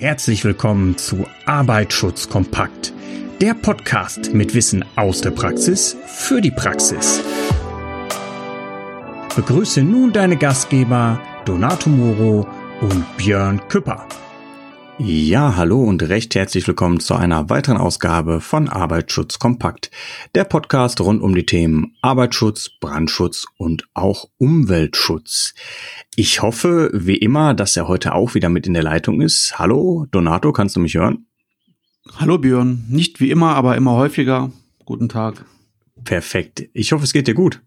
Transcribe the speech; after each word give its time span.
Herzlich 0.00 0.44
willkommen 0.44 0.96
zu 0.96 1.26
Arbeitsschutz 1.44 2.28
kompakt, 2.28 2.92
der 3.40 3.54
Podcast 3.54 4.32
mit 4.32 4.54
Wissen 4.54 4.84
aus 4.94 5.22
der 5.22 5.32
Praxis 5.32 5.96
für 6.06 6.40
die 6.40 6.52
Praxis. 6.52 7.20
Begrüße 9.34 9.82
nun 9.82 10.12
deine 10.12 10.36
Gastgeber 10.36 11.20
Donato 11.46 11.90
Moro 11.90 12.46
und 12.80 13.16
Björn 13.16 13.60
Küpper. 13.68 14.06
Ja, 15.00 15.54
hallo 15.54 15.80
und 15.84 16.02
recht 16.02 16.34
herzlich 16.34 16.66
willkommen 16.66 16.98
zu 16.98 17.14
einer 17.14 17.48
weiteren 17.48 17.76
Ausgabe 17.76 18.40
von 18.40 18.68
Arbeitsschutz 18.68 19.38
kompakt, 19.38 19.92
der 20.34 20.42
Podcast 20.42 21.00
rund 21.00 21.22
um 21.22 21.36
die 21.36 21.46
Themen 21.46 21.96
Arbeitsschutz, 22.02 22.68
Brandschutz 22.80 23.46
und 23.58 23.88
auch 23.94 24.28
Umweltschutz. 24.38 25.54
Ich 26.16 26.42
hoffe, 26.42 26.90
wie 26.92 27.16
immer, 27.16 27.54
dass 27.54 27.76
er 27.76 27.86
heute 27.86 28.12
auch 28.12 28.34
wieder 28.34 28.48
mit 28.48 28.66
in 28.66 28.74
der 28.74 28.82
Leitung 28.82 29.20
ist. 29.20 29.56
Hallo, 29.56 30.06
Donato, 30.10 30.52
kannst 30.52 30.74
du 30.74 30.80
mich 30.80 30.94
hören? 30.94 31.26
Hallo 32.16 32.38
Björn, 32.38 32.84
nicht 32.88 33.20
wie 33.20 33.30
immer, 33.30 33.54
aber 33.54 33.76
immer 33.76 33.92
häufiger. 33.92 34.50
Guten 34.84 35.08
Tag. 35.08 35.44
Perfekt. 36.02 36.68
Ich 36.72 36.90
hoffe, 36.90 37.04
es 37.04 37.12
geht 37.12 37.28
dir 37.28 37.34
gut. 37.34 37.62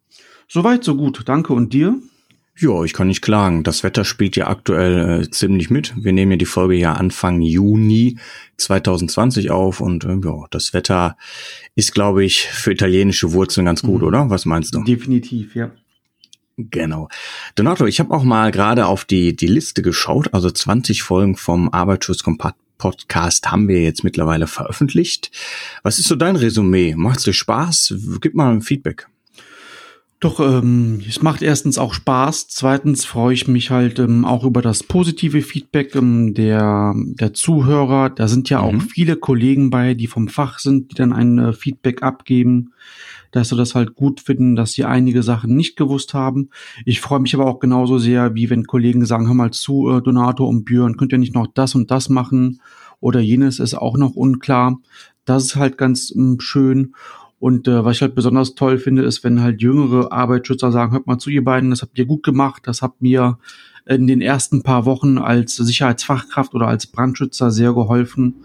Soweit, 0.50 0.84
so 0.84 0.98
gut. 0.98 1.22
Danke. 1.26 1.54
Und 1.54 1.72
dir? 1.72 1.98
Ja, 2.58 2.84
ich 2.84 2.94
kann 2.94 3.08
nicht 3.08 3.22
klagen. 3.22 3.64
Das 3.64 3.84
Wetter 3.84 4.04
spielt 4.04 4.36
ja 4.36 4.48
aktuell 4.48 5.22
äh, 5.22 5.30
ziemlich 5.32 5.70
mit. 5.70 5.94
Wir 5.96 6.14
nehmen 6.14 6.32
ja 6.32 6.38
die 6.38 6.46
Folge 6.46 6.76
ja 6.76 6.94
Anfang 6.94 7.42
Juni 7.42 8.18
2020 8.58 9.52
auf 9.52 9.80
und 9.80 10.04
äh, 10.04 10.18
ja, 10.24 10.46
das 10.52 10.74
Wetter 10.74 11.18
ist, 11.76 11.94
glaube 11.94 12.24
ich, 12.24 12.42
für 12.42 12.72
italienische 12.72 13.32
Wurzeln 13.34 13.66
ganz 13.66 13.82
gut, 13.82 14.02
mhm. 14.02 14.08
oder? 14.08 14.30
Was 14.30 14.46
meinst 14.46 14.76
du? 14.76 14.84
Definitiv, 14.84 15.56
ja. 15.56 15.72
Genau. 16.58 17.08
Donato, 17.56 17.86
ich 17.86 18.00
habe 18.00 18.14
auch 18.14 18.24
mal 18.24 18.52
gerade 18.52 18.86
auf 18.86 19.06
die, 19.06 19.36
die 19.36 19.48
Liste 19.48 19.82
geschaut. 19.82 20.34
Also 20.34 20.52
20 20.52 21.02
Folgen 21.02 21.38
vom 21.38 21.70
Arbeitsschutzkompakt 21.74 22.58
Podcast 22.82 23.52
haben 23.52 23.68
wir 23.68 23.84
jetzt 23.84 24.04
mittlerweile 24.04 24.48
veröffentlicht. 24.48 25.30
Was 25.84 26.00
ist 26.00 26.08
so 26.08 26.16
dein 26.16 26.36
Resümee? 26.36 26.96
Macht's 26.98 27.24
dir 27.24 27.34
Spaß? 27.34 27.94
Gib 28.22 28.34
mal 28.34 28.52
ein 28.52 28.64
Feedback. 28.64 29.08
Doch, 30.22 30.40
ähm, 30.40 31.02
es 31.10 31.24
macht 31.24 31.42
erstens 31.42 31.80
auch 31.80 31.96
Spaß. 31.96 32.48
Zweitens 32.48 33.06
freue 33.06 33.34
ich 33.34 33.48
mich 33.48 33.72
halt 33.72 33.98
ähm, 33.98 34.24
auch 34.24 34.44
über 34.44 34.62
das 34.62 34.84
positive 34.84 35.42
Feedback 35.42 35.96
ähm, 35.96 36.36
der, 36.36 36.94
der 36.96 37.34
Zuhörer. 37.34 38.12
Da 38.12 38.28
sind 38.28 38.48
ja 38.52 38.62
mhm. 38.62 38.64
auch 38.68 38.84
viele 38.84 39.16
Kollegen 39.16 39.72
bei, 39.72 39.96
die 39.96 40.06
vom 40.06 40.28
Fach 40.28 40.60
sind, 40.60 40.92
die 40.92 40.96
dann 40.96 41.12
ein 41.12 41.40
äh, 41.40 41.54
Feedback 41.54 42.04
abgeben, 42.04 42.74
dass 43.32 43.50
sie 43.50 43.56
das 43.56 43.74
halt 43.74 43.96
gut 43.96 44.22
finden, 44.22 44.56
dass 44.56 44.74
sie 44.74 44.86
einige 44.86 45.24
Sachen 45.24 45.56
nicht 45.56 45.76
gewusst 45.76 46.14
haben. 46.14 46.52
Ich 46.86 47.02
freue 47.02 47.20
mich 47.20 47.34
aber 47.34 47.48
auch 47.48 47.60
genauso 47.60 47.98
sehr, 47.98 48.36
wie 48.36 48.52
wenn 48.52 48.68
Kollegen 48.68 49.04
sagen, 49.08 49.26
hör 49.26 49.34
mal 49.34 49.50
zu, 49.50 49.90
äh, 49.90 50.04
Donato 50.04 50.46
und 50.46 50.66
Björn, 50.66 50.98
könnt 50.98 51.14
ihr 51.14 51.18
nicht 51.18 51.34
noch 51.34 51.48
das 51.52 51.74
und 51.74 51.90
das 51.90 52.10
machen? 52.10 52.62
Oder 53.00 53.22
jenes 53.22 53.58
ist 53.58 53.74
auch 53.74 53.98
noch 53.98 54.14
unklar. 54.14 54.78
Das 55.26 55.46
ist 55.46 55.56
halt 55.56 55.80
ganz 55.80 56.14
ähm, 56.16 56.40
schön. 56.40 56.94
Und 57.42 57.68
äh, 57.68 57.84
was 57.84 57.96
ich 57.96 58.02
halt 58.04 58.14
besonders 58.14 58.54
toll 58.54 58.78
finde, 58.78 59.02
ist, 59.02 59.24
wenn 59.24 59.42
halt 59.42 59.64
jüngere 59.64 60.12
Arbeitsschützer 60.12 60.72
sagen, 60.72 60.92
hört 60.92 61.08
mal 61.08 61.18
zu, 61.18 61.32
ihr 61.32 61.44
beiden, 61.44 61.72
das 61.72 61.82
habt 61.82 61.98
ihr 61.98 62.06
gut 62.06 62.22
gemacht, 62.22 62.62
das 62.68 62.84
habt 62.84 63.02
mir 63.02 63.40
in 63.88 64.06
den 64.06 64.22
ersten 64.22 64.62
paar 64.62 64.86
Wochen 64.86 65.18
als 65.18 65.56
Sicherheitsfachkraft 65.56 66.54
oder 66.54 66.68
als 66.68 66.86
Brandschützer 66.86 67.50
sehr 67.50 67.74
geholfen. 67.74 68.36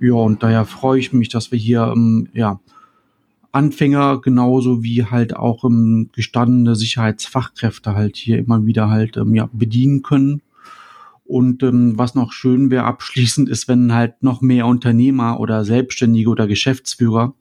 Ja, 0.00 0.14
und 0.14 0.42
daher 0.42 0.64
freue 0.64 0.98
ich 0.98 1.12
mich, 1.12 1.28
dass 1.28 1.52
wir 1.52 1.58
hier 1.58 1.92
ähm, 1.94 2.28
ja, 2.32 2.58
Anfänger 3.52 4.22
genauso 4.22 4.82
wie 4.82 5.04
halt 5.04 5.36
auch 5.36 5.64
ähm, 5.64 6.08
gestandene 6.14 6.74
Sicherheitsfachkräfte 6.74 7.94
halt 7.94 8.16
hier 8.16 8.38
immer 8.38 8.64
wieder 8.64 8.88
halt 8.88 9.18
ähm, 9.18 9.34
ja, 9.34 9.50
bedienen 9.52 10.02
können. 10.02 10.40
Und 11.24 11.62
ähm, 11.62 11.98
was 11.98 12.14
noch 12.14 12.32
schön 12.32 12.70
wäre 12.70 12.84
abschließend 12.84 13.50
ist, 13.50 13.68
wenn 13.68 13.92
halt 13.92 14.22
noch 14.22 14.40
mehr 14.40 14.66
Unternehmer 14.66 15.38
oder 15.38 15.66
Selbstständige 15.66 16.30
oder 16.30 16.46
Geschäftsführer 16.46 17.34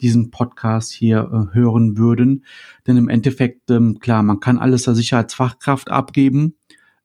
diesen 0.00 0.30
Podcast 0.30 0.92
hier 0.92 1.50
äh, 1.52 1.54
hören 1.54 1.96
würden. 1.98 2.44
Denn 2.86 2.96
im 2.96 3.08
Endeffekt, 3.08 3.70
ähm, 3.70 3.98
klar, 3.98 4.22
man 4.22 4.40
kann 4.40 4.58
alles 4.58 4.84
der 4.84 4.94
Sicherheitsfachkraft 4.94 5.90
abgeben, 5.90 6.54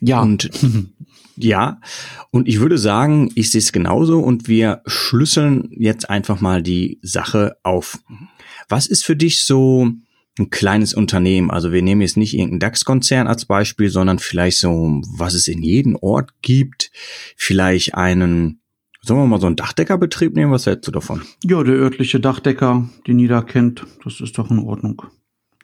Ja. 0.00 0.22
Und 0.22 0.50
Ja, 1.36 1.80
und 2.30 2.48
ich 2.48 2.60
würde 2.60 2.78
sagen, 2.78 3.30
ich 3.34 3.50
sehe 3.50 3.60
es 3.60 3.72
genauso 3.72 4.20
und 4.20 4.48
wir 4.48 4.82
schlüsseln 4.86 5.68
jetzt 5.70 6.08
einfach 6.08 6.40
mal 6.40 6.62
die 6.62 6.98
Sache 7.02 7.56
auf. 7.62 7.98
Was 8.68 8.86
ist 8.86 9.04
für 9.04 9.16
dich 9.16 9.44
so 9.44 9.90
ein 10.38 10.50
kleines 10.50 10.94
Unternehmen? 10.94 11.50
Also 11.50 11.72
wir 11.72 11.82
nehmen 11.82 12.00
jetzt 12.00 12.16
nicht 12.16 12.34
irgendeinen 12.34 12.60
DAX-Konzern 12.60 13.26
als 13.26 13.44
Beispiel, 13.44 13.90
sondern 13.90 14.18
vielleicht 14.18 14.58
so, 14.58 15.00
was 15.16 15.34
es 15.34 15.48
in 15.48 15.62
jedem 15.62 15.96
Ort 15.96 16.30
gibt, 16.42 16.90
vielleicht 17.36 17.94
einen 17.94 18.60
Sollen 19.06 19.20
wir 19.20 19.26
mal 19.28 19.40
so 19.40 19.46
einen 19.46 19.54
Dachdeckerbetrieb 19.54 20.34
nehmen? 20.34 20.50
Was 20.50 20.66
hältst 20.66 20.88
du 20.88 20.90
davon? 20.90 21.22
Ja, 21.44 21.62
der 21.62 21.76
örtliche 21.76 22.18
Dachdecker, 22.18 22.88
den 23.06 23.20
jeder 23.20 23.44
kennt, 23.44 23.86
das 24.02 24.20
ist 24.20 24.36
doch 24.36 24.50
in 24.50 24.58
Ordnung. 24.58 25.00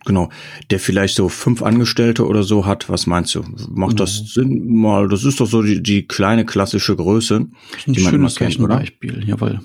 Genau, 0.05 0.31
der 0.71 0.81
vielleicht 0.81 1.15
so 1.15 1.29
fünf 1.29 1.63
Angestellte 1.63 2.27
oder 2.27 2.43
so 2.43 2.67
hat. 2.67 2.89
Was 2.89 3.07
meinst 3.07 3.35
du? 3.35 3.45
Macht 3.71 4.01
das 4.01 4.21
mhm. 4.21 4.27
Sinn? 4.27 4.75
Mal, 4.75 5.09
das 5.09 5.25
ist 5.25 5.41
doch 5.41 5.47
so 5.47 5.63
die, 5.63 5.83
die 5.83 6.07
kleine 6.07 6.45
klassische 6.45 6.97
Größe, 6.97 7.47
die 7.87 8.03
man 8.03 8.15
immer 8.15 8.31
kennt, 8.31 8.59
oder? 8.59 8.79
Beispiel, 8.79 9.23
jawohl. 9.27 9.61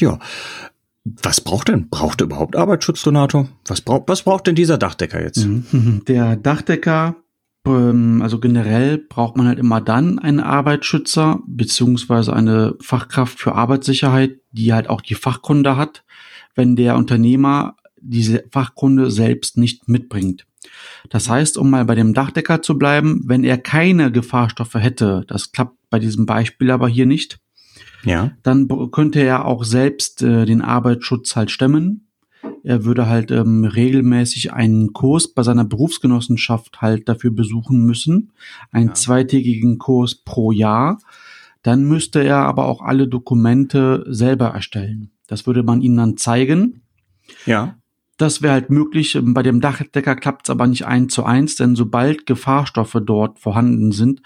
Ja. 0.00 0.18
Was 1.04 1.40
braucht 1.40 1.68
denn? 1.68 1.90
Braucht 1.90 2.22
er 2.22 2.26
überhaupt 2.26 2.56
Arbeitsschutz, 2.56 3.02
Donato? 3.02 3.48
Was 3.66 3.82
braucht, 3.82 4.04
was 4.08 4.22
braucht 4.22 4.46
denn 4.46 4.54
dieser 4.54 4.78
Dachdecker 4.78 5.20
jetzt? 5.20 5.44
Mhm. 5.44 6.02
Der 6.08 6.36
Dachdecker, 6.36 7.16
ähm, 7.66 8.22
also 8.22 8.38
generell 8.38 8.98
braucht 8.98 9.36
man 9.36 9.46
halt 9.46 9.58
immer 9.58 9.80
dann 9.80 10.18
einen 10.18 10.40
Arbeitsschützer, 10.40 11.40
beziehungsweise 11.46 12.32
eine 12.32 12.76
Fachkraft 12.80 13.38
für 13.38 13.54
Arbeitssicherheit, 13.54 14.38
die 14.52 14.72
halt 14.72 14.88
auch 14.88 15.02
die 15.02 15.14
Fachkunde 15.14 15.76
hat, 15.76 16.04
wenn 16.54 16.76
der 16.76 16.96
Unternehmer 16.96 17.76
diese 18.04 18.44
Fachkunde 18.50 19.10
selbst 19.10 19.56
nicht 19.56 19.88
mitbringt. 19.88 20.46
Das 21.10 21.28
heißt, 21.28 21.58
um 21.58 21.70
mal 21.70 21.84
bei 21.84 21.94
dem 21.94 22.14
Dachdecker 22.14 22.62
zu 22.62 22.78
bleiben, 22.78 23.22
wenn 23.26 23.44
er 23.44 23.58
keine 23.58 24.10
Gefahrstoffe 24.10 24.74
hätte, 24.74 25.24
das 25.28 25.52
klappt 25.52 25.76
bei 25.90 25.98
diesem 25.98 26.26
Beispiel 26.26 26.70
aber 26.70 26.88
hier 26.88 27.06
nicht, 27.06 27.38
ja. 28.04 28.32
dann 28.42 28.68
könnte 28.90 29.20
er 29.20 29.44
auch 29.44 29.64
selbst 29.64 30.22
äh, 30.22 30.46
den 30.46 30.62
Arbeitsschutz 30.62 31.36
halt 31.36 31.50
stemmen. 31.50 32.08
Er 32.62 32.84
würde 32.84 33.06
halt 33.08 33.30
ähm, 33.30 33.64
regelmäßig 33.64 34.52
einen 34.52 34.92
Kurs 34.92 35.32
bei 35.32 35.42
seiner 35.42 35.64
Berufsgenossenschaft 35.64 36.80
halt 36.80 37.08
dafür 37.08 37.30
besuchen 37.30 37.84
müssen, 37.84 38.32
einen 38.70 38.88
ja. 38.88 38.94
zweitägigen 38.94 39.78
Kurs 39.78 40.14
pro 40.14 40.50
Jahr. 40.50 40.98
Dann 41.62 41.84
müsste 41.84 42.22
er 42.22 42.38
aber 42.38 42.66
auch 42.66 42.82
alle 42.82 43.08
Dokumente 43.08 44.04
selber 44.08 44.48
erstellen. 44.48 45.10
Das 45.26 45.46
würde 45.46 45.62
man 45.62 45.80
ihnen 45.80 45.96
dann 45.96 46.16
zeigen 46.16 46.82
Ja. 47.46 47.76
Das 48.16 48.42
wäre 48.42 48.52
halt 48.52 48.70
möglich. 48.70 49.18
Bei 49.20 49.42
dem 49.42 49.60
Dachdecker 49.60 50.14
klappt 50.14 50.46
es 50.46 50.50
aber 50.50 50.68
nicht 50.68 50.86
eins 50.86 51.12
zu 51.12 51.24
eins, 51.24 51.56
denn 51.56 51.74
sobald 51.74 52.26
Gefahrstoffe 52.26 52.96
dort 53.04 53.40
vorhanden 53.40 53.90
sind, 53.90 54.22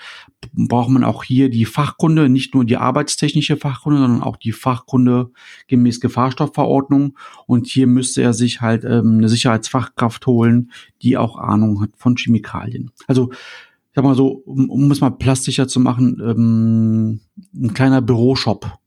braucht 0.53 0.91
man 0.91 1.05
auch 1.05 1.25
hier 1.25 1.49
die 1.49 1.65
Fachkunde, 1.65 2.29
nicht 2.29 2.55
nur 2.55 2.67
die 2.67 2.77
arbeitstechnische 2.77 3.57
Fachkunde, 3.57 4.01
sondern 4.01 4.23
auch 4.23 4.37
die 4.37 4.53
Fachkunde 4.53 5.31
gemäß 5.69 6.01
Gefahrstoffverordnung. 6.01 7.17
Und 7.47 7.67
hier 7.67 7.87
müsste 7.87 8.21
er 8.21 8.35
sich 8.35 8.61
halt 8.61 8.85
ähm, 8.85 9.17
eine 9.19 9.31
Sicherheitsfachkraft 9.31 10.27
holen, 10.27 10.71
die 11.01 11.17
auch 11.17 11.39
Ahnung 11.39 11.81
hat 11.81 11.91
von 11.97 12.17
Chemikalien. 12.17 12.91
Also 13.07 13.31
ich 13.33 13.95
sag 13.95 14.05
mal 14.05 14.15
so, 14.15 14.29
um, 14.45 14.69
um 14.69 14.91
es 14.91 15.01
mal 15.01 15.11
plastischer 15.11 15.67
zu 15.67 15.81
machen, 15.81 16.21
ähm, 16.23 17.21
ein 17.55 17.73
kleiner 17.73 18.03
Büroshop 18.03 18.78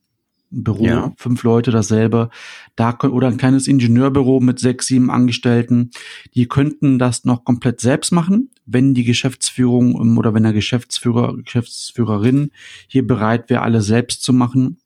Büro, 0.52 0.86
ja. 0.86 1.14
fünf 1.18 1.44
Leute 1.44 1.72
dasselbe. 1.72 2.30
Da 2.76 2.98
oder 3.02 3.28
ein 3.28 3.38
kleines 3.38 3.68
Ingenieurbüro 3.68 4.40
mit 4.42 4.60
sechs, 4.60 4.88
sieben 4.88 5.10
Angestellten. 5.10 5.92
Die 6.36 6.48
könnten 6.48 7.00
das 7.00 7.24
noch 7.24 7.46
komplett 7.46 7.80
selbst 7.80 8.12
machen, 8.12 8.50
wenn 8.66 8.94
die 8.94 9.06
Geschäftsführung 9.06 10.00
ähm, 10.00 10.18
oder 10.18 10.34
wenn 10.34 10.44
der 10.44 10.54
Geschäftsführer, 10.54 11.38
Geschäftsführerin 11.38 12.52
hier 12.88 13.08
bereit 13.08 13.50
wäre, 13.50 13.62
alles 13.62 13.86
selbst 13.86 14.24
zu 14.24 14.34
machen. 14.34 14.78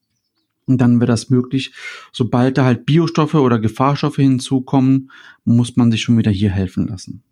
Und 0.67 0.79
dann 0.79 0.99
wäre 0.99 1.07
das 1.07 1.29
möglich. 1.29 1.73
Sobald 2.11 2.57
da 2.57 2.65
halt 2.65 2.85
Biostoffe 2.85 3.41
oder 3.41 3.59
Gefahrstoffe 3.59 4.15
hinzukommen, 4.15 5.11
muss 5.43 5.75
man 5.75 5.91
sich 5.91 6.01
schon 6.01 6.17
wieder 6.17 6.31
hier 6.31 6.49
helfen 6.49 6.87
lassen. 6.87 7.23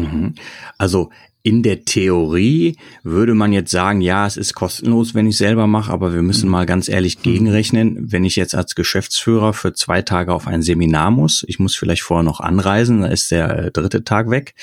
Mhm. 0.00 0.34
Also 0.78 1.10
in 1.46 1.62
der 1.62 1.84
Theorie 1.84 2.76
würde 3.04 3.34
man 3.34 3.52
jetzt 3.52 3.70
sagen, 3.70 4.00
ja, 4.00 4.26
es 4.26 4.36
ist 4.36 4.54
kostenlos, 4.54 5.14
wenn 5.14 5.28
ich 5.28 5.36
selber 5.36 5.68
mache, 5.68 5.92
aber 5.92 6.12
wir 6.12 6.22
müssen 6.22 6.50
mal 6.50 6.66
ganz 6.66 6.88
ehrlich 6.88 7.22
gegenrechnen, 7.22 8.10
wenn 8.10 8.24
ich 8.24 8.34
jetzt 8.34 8.56
als 8.56 8.74
Geschäftsführer 8.74 9.52
für 9.52 9.72
zwei 9.72 10.02
Tage 10.02 10.34
auf 10.34 10.48
ein 10.48 10.62
Seminar 10.62 11.12
muss, 11.12 11.44
ich 11.46 11.60
muss 11.60 11.76
vielleicht 11.76 12.02
vorher 12.02 12.24
noch 12.24 12.40
anreisen, 12.40 13.02
da 13.02 13.06
ist 13.06 13.30
der 13.30 13.66
äh, 13.66 13.70
dritte 13.70 14.02
Tag 14.02 14.28
weg, 14.28 14.54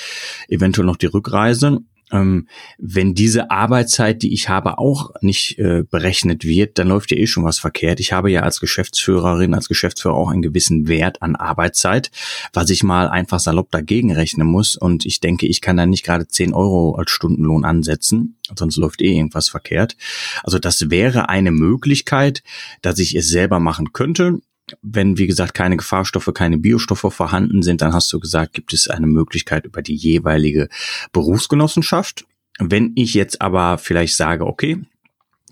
eventuell 0.49 0.85
noch 0.85 0.97
die 0.97 1.05
Rückreise 1.05 1.79
ähm, 2.13 2.47
wenn 2.77 3.15
diese 3.15 3.51
Arbeitszeit, 3.51 4.21
die 4.21 4.33
ich 4.33 4.47
habe, 4.47 4.77
auch 4.77 5.11
nicht 5.21 5.57
äh, 5.59 5.83
berechnet 5.89 6.45
wird, 6.45 6.77
dann 6.77 6.87
läuft 6.87 7.11
ja 7.11 7.17
eh 7.17 7.27
schon 7.27 7.43
was 7.43 7.59
verkehrt. 7.59 7.99
Ich 7.99 8.13
habe 8.13 8.31
ja 8.31 8.41
als 8.41 8.59
Geschäftsführerin, 8.59 9.53
als 9.53 9.67
Geschäftsführer 9.67 10.15
auch 10.15 10.29
einen 10.29 10.43
gewissen 10.43 10.87
Wert 10.87 11.21
an 11.21 11.35
Arbeitszeit, 11.35 12.11
was 12.53 12.69
ich 12.69 12.83
mal 12.83 13.09
einfach 13.09 13.39
salopp 13.39 13.71
dagegen 13.71 14.13
rechnen 14.13 14.47
muss. 14.47 14.75
Und 14.75 15.05
ich 15.05 15.19
denke, 15.19 15.47
ich 15.47 15.59
kann 15.59 15.75
da 15.75 15.85
nicht 15.85 16.05
gerade 16.05 16.27
10 16.27 16.53
Euro 16.53 16.95
als 16.95 17.11
Stundenlohn 17.11 17.65
ansetzen, 17.65 18.37
sonst 18.55 18.77
läuft 18.77 19.01
eh 19.01 19.15
irgendwas 19.15 19.49
verkehrt. 19.49 19.97
Also 20.43 20.59
das 20.59 20.89
wäre 20.91 21.29
eine 21.29 21.51
Möglichkeit, 21.51 22.43
dass 22.81 22.99
ich 22.99 23.15
es 23.15 23.27
selber 23.27 23.59
machen 23.59 23.91
könnte 23.91 24.39
wenn, 24.81 25.17
wie 25.17 25.27
gesagt, 25.27 25.53
keine 25.53 25.77
Gefahrstoffe, 25.77 26.31
keine 26.33 26.57
Biostoffe 26.57 27.11
vorhanden 27.11 27.61
sind, 27.61 27.81
dann 27.81 27.93
hast 27.93 28.11
du 28.13 28.19
gesagt, 28.19 28.53
gibt 28.53 28.73
es 28.73 28.87
eine 28.87 29.07
Möglichkeit 29.07 29.65
über 29.65 29.81
die 29.81 29.95
jeweilige 29.95 30.69
Berufsgenossenschaft. 31.11 32.25
Wenn 32.59 32.93
ich 32.95 33.13
jetzt 33.13 33.41
aber 33.41 33.77
vielleicht 33.77 34.15
sage, 34.15 34.45
okay, 34.45 34.81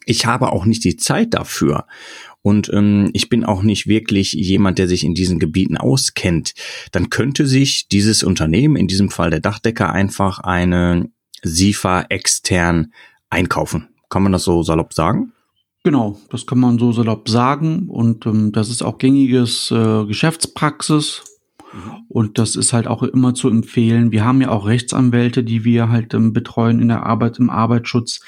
ich 0.06 0.26
habe 0.26 0.52
auch 0.52 0.66
nicht 0.66 0.84
die 0.84 0.98
Zeit 0.98 1.34
dafür 1.34 1.88
und 2.42 2.72
ähm, 2.74 3.10
ich 3.14 3.30
bin 3.30 3.44
auch 3.44 3.64
nicht 3.64 3.88
wirklich 3.88 4.32
jemand, 4.34 4.80
der 4.80 4.88
sich 4.88 5.04
in 5.04 5.14
diesen 5.14 5.40
Gebieten 5.40 5.78
auskennt, 5.78 6.54
dann 6.92 7.10
könnte 7.10 7.46
sich 7.46 7.88
dieses 7.88 8.24
Unternehmen, 8.24 8.76
in 8.76 8.88
diesem 8.88 9.10
Fall 9.10 9.30
der 9.30 9.42
Dachdecker, 9.42 9.92
einfach 9.92 10.40
eine 10.40 11.10
SIFA 11.44 12.04
extern 12.10 12.94
einkaufen. 13.30 13.90
Kann 14.10 14.24
man 14.24 14.32
das 14.32 14.44
so 14.44 14.64
salopp 14.64 14.94
sagen? 14.94 15.34
Genau, 15.84 16.20
das 16.30 16.46
kann 16.46 16.60
man 16.60 16.78
so 16.78 16.92
salopp 16.92 17.28
sagen 17.28 17.90
und 17.90 18.28
ähm, 18.28 18.52
das 18.52 18.70
ist 18.70 18.84
auch 18.84 19.00
gängiges 19.00 19.72
äh, 19.72 20.06
Geschäftspraxis 20.06 21.24
mhm. 21.74 22.06
und 22.08 22.38
das 22.38 22.56
ist 22.56 22.72
halt 22.72 22.86
auch 22.86 23.02
immer 23.02 23.34
zu 23.34 23.50
empfehlen. 23.50 24.12
Wir 24.12 24.24
haben 24.24 24.42
ja 24.42 24.50
auch 24.50 24.68
Rechtsanwälte, 24.68 25.44
die 25.44 25.64
wir 25.64 25.90
halt 25.90 26.14
ähm, 26.14 26.34
betreuen 26.34 26.80
in 26.80 26.90
der 26.90 27.08
Arbeit, 27.08 27.40
im 27.40 27.50
Arbeitsschutz. 27.50 28.20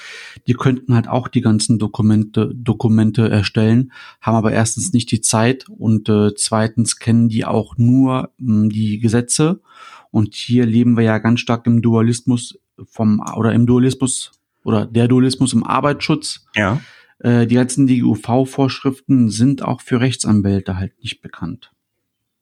Die 0.47 0.55
könnten 0.55 0.95
halt 0.95 1.07
auch 1.07 1.27
die 1.27 1.41
ganzen 1.41 1.77
Dokumente, 1.77 2.51
Dokumente 2.55 3.29
erstellen, 3.29 3.91
haben 4.19 4.35
aber 4.35 4.51
erstens 4.51 4.91
nicht 4.91 5.11
die 5.11 5.21
Zeit 5.21 5.65
und 5.69 6.09
äh, 6.09 6.33
zweitens 6.33 6.97
kennen 6.97 7.29
die 7.29 7.45
auch 7.45 7.77
nur 7.77 8.31
ähm, 8.39 8.71
die 8.71 8.97
Gesetze. 8.97 9.61
Und 10.09 10.33
hier 10.33 10.65
leben 10.65 10.97
wir 10.97 11.03
ja 11.03 11.19
ganz 11.19 11.39
stark 11.39 11.67
im 11.67 11.83
Dualismus 11.83 12.57
vom 12.83 13.23
oder 13.35 13.53
im 13.53 13.67
Dualismus 13.67 14.31
oder 14.63 14.87
der 14.87 15.07
Dualismus 15.07 15.53
im 15.53 15.63
Arbeitsschutz. 15.63 16.47
Ja 16.55 16.81
äh, 17.23 17.47
die 17.47 17.55
ganzen 17.55 17.87
DGUV-Vorschriften 17.87 19.29
sind 19.29 19.63
auch 19.63 19.81
für 19.81 19.99
Rechtsanwälte 19.99 20.77
halt 20.77 20.93
nicht 21.01 21.21
bekannt. 21.21 21.71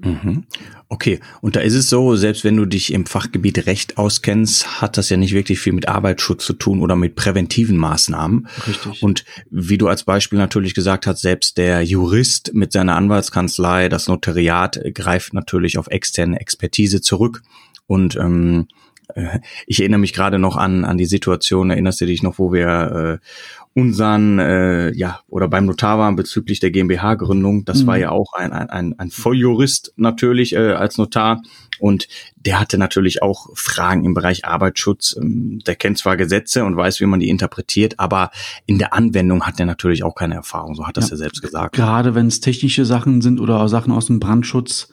Mhm. 0.04 0.45
Okay, 0.89 1.19
und 1.42 1.56
da 1.56 1.60
ist 1.60 1.75
es 1.75 1.88
so, 1.88 2.16
selbst 2.16 2.44
wenn 2.44 2.57
du 2.57 2.66
dich 2.66 2.92
im 2.92 3.06
Fachgebiet 3.06 3.68
Recht 3.68 3.98
auskennst, 3.98 4.81
hat 4.81 4.98
das 4.98 5.10
ja 5.10 5.18
nicht 5.18 5.33
wirklich 5.33 5.60
viel 5.60 5.74
mit 5.74 5.88
Arbeitsschutz 5.88 6.44
zu 6.44 6.54
tun 6.54 6.81
oder 6.81 6.95
mit 6.95 7.16
präventiven 7.16 7.78
Maßnahmen. 7.78 8.48
Richtig. 8.68 9.04
Und 9.04 9.24
wie 9.51 9.78
du 9.78 9.88
als 9.88 10.04
Beispiel 10.04 10.39
natürlich 10.39 10.74
gesagt 10.74 11.06
hast, 11.06 11.22
selbst 11.22 11.57
der 11.60 11.84
Jurist 11.84 12.54
mit 12.54 12.72
seiner 12.72 12.95
Anwaltskanzlei, 12.95 13.89
das 13.89 14.07
Notariat 14.07 14.80
greift 14.95 15.34
natürlich 15.34 15.77
auf 15.77 15.88
externe 15.88 16.39
Expertise 16.39 17.01
zurück. 17.01 17.44
Und 17.86 18.16
ähm, 18.16 18.68
äh, 19.16 19.39
ich 19.68 19.80
erinnere 19.81 20.00
mich 20.00 20.13
gerade 20.13 20.39
noch 20.39 20.56
an, 20.56 20.84
an 20.84 20.98
die 20.98 21.06
Situation, 21.06 21.69
erinnerst 21.69 22.01
du 22.01 22.06
dich 22.06 22.24
noch, 22.24 22.39
wo 22.39 22.51
wir 22.51 23.19
äh, 23.22 23.25
unseren, 23.73 24.39
äh, 24.39 24.91
ja, 24.94 25.21
oder 25.27 25.47
beim 25.47 25.65
Notar 25.65 25.97
waren 25.97 26.15
bezüglich 26.15 26.59
der 26.59 26.71
GmbH-Gründung. 26.71 27.63
Das 27.63 27.83
mhm. 27.83 27.88
war 27.88 27.97
ja 27.97 28.12
auch 28.12 28.33
ein, 28.33 28.51
ein, 28.51 29.00
ein 29.00 29.12
Volljurist 29.12 29.94
natürlich 29.95 30.53
äh, 30.53 30.73
als 30.73 30.97
Notar. 30.97 31.41
Und 31.79 32.07
der 32.35 32.59
hatte 32.59 32.77
natürlich 32.77 33.23
auch 33.23 33.47
Fragen 33.56 34.03
im 34.03 34.13
Bereich 34.13 34.45
Arbeitsschutz. 34.45 35.15
Ähm, 35.18 35.59
der 35.65 35.75
kennt 35.75 35.97
zwar 35.97 36.18
Gesetze 36.18 36.65
und 36.65 36.75
weiß, 36.75 37.00
wie 37.00 37.06
man 37.06 37.19
die 37.19 37.29
interpretiert, 37.29 37.97
aber 37.97 38.31
in 38.65 38.77
der 38.77 38.94
Anwendung 38.94 39.44
hat 39.44 39.59
er 39.59 39.65
natürlich 39.65 40.03
auch 40.03 40.15
keine 40.15 40.35
Erfahrung. 40.35 40.75
So 40.75 40.85
hat 40.85 40.97
das 40.97 41.09
ja, 41.09 41.15
er 41.15 41.17
selbst 41.17 41.41
gesagt. 41.41 41.75
Gerade 41.75 42.13
wenn 42.13 42.27
es 42.27 42.41
technische 42.41 42.85
Sachen 42.85 43.21
sind 43.21 43.39
oder 43.39 43.67
Sachen 43.69 43.94
aus 43.94 44.07
dem 44.07 44.19
Brandschutz. 44.19 44.89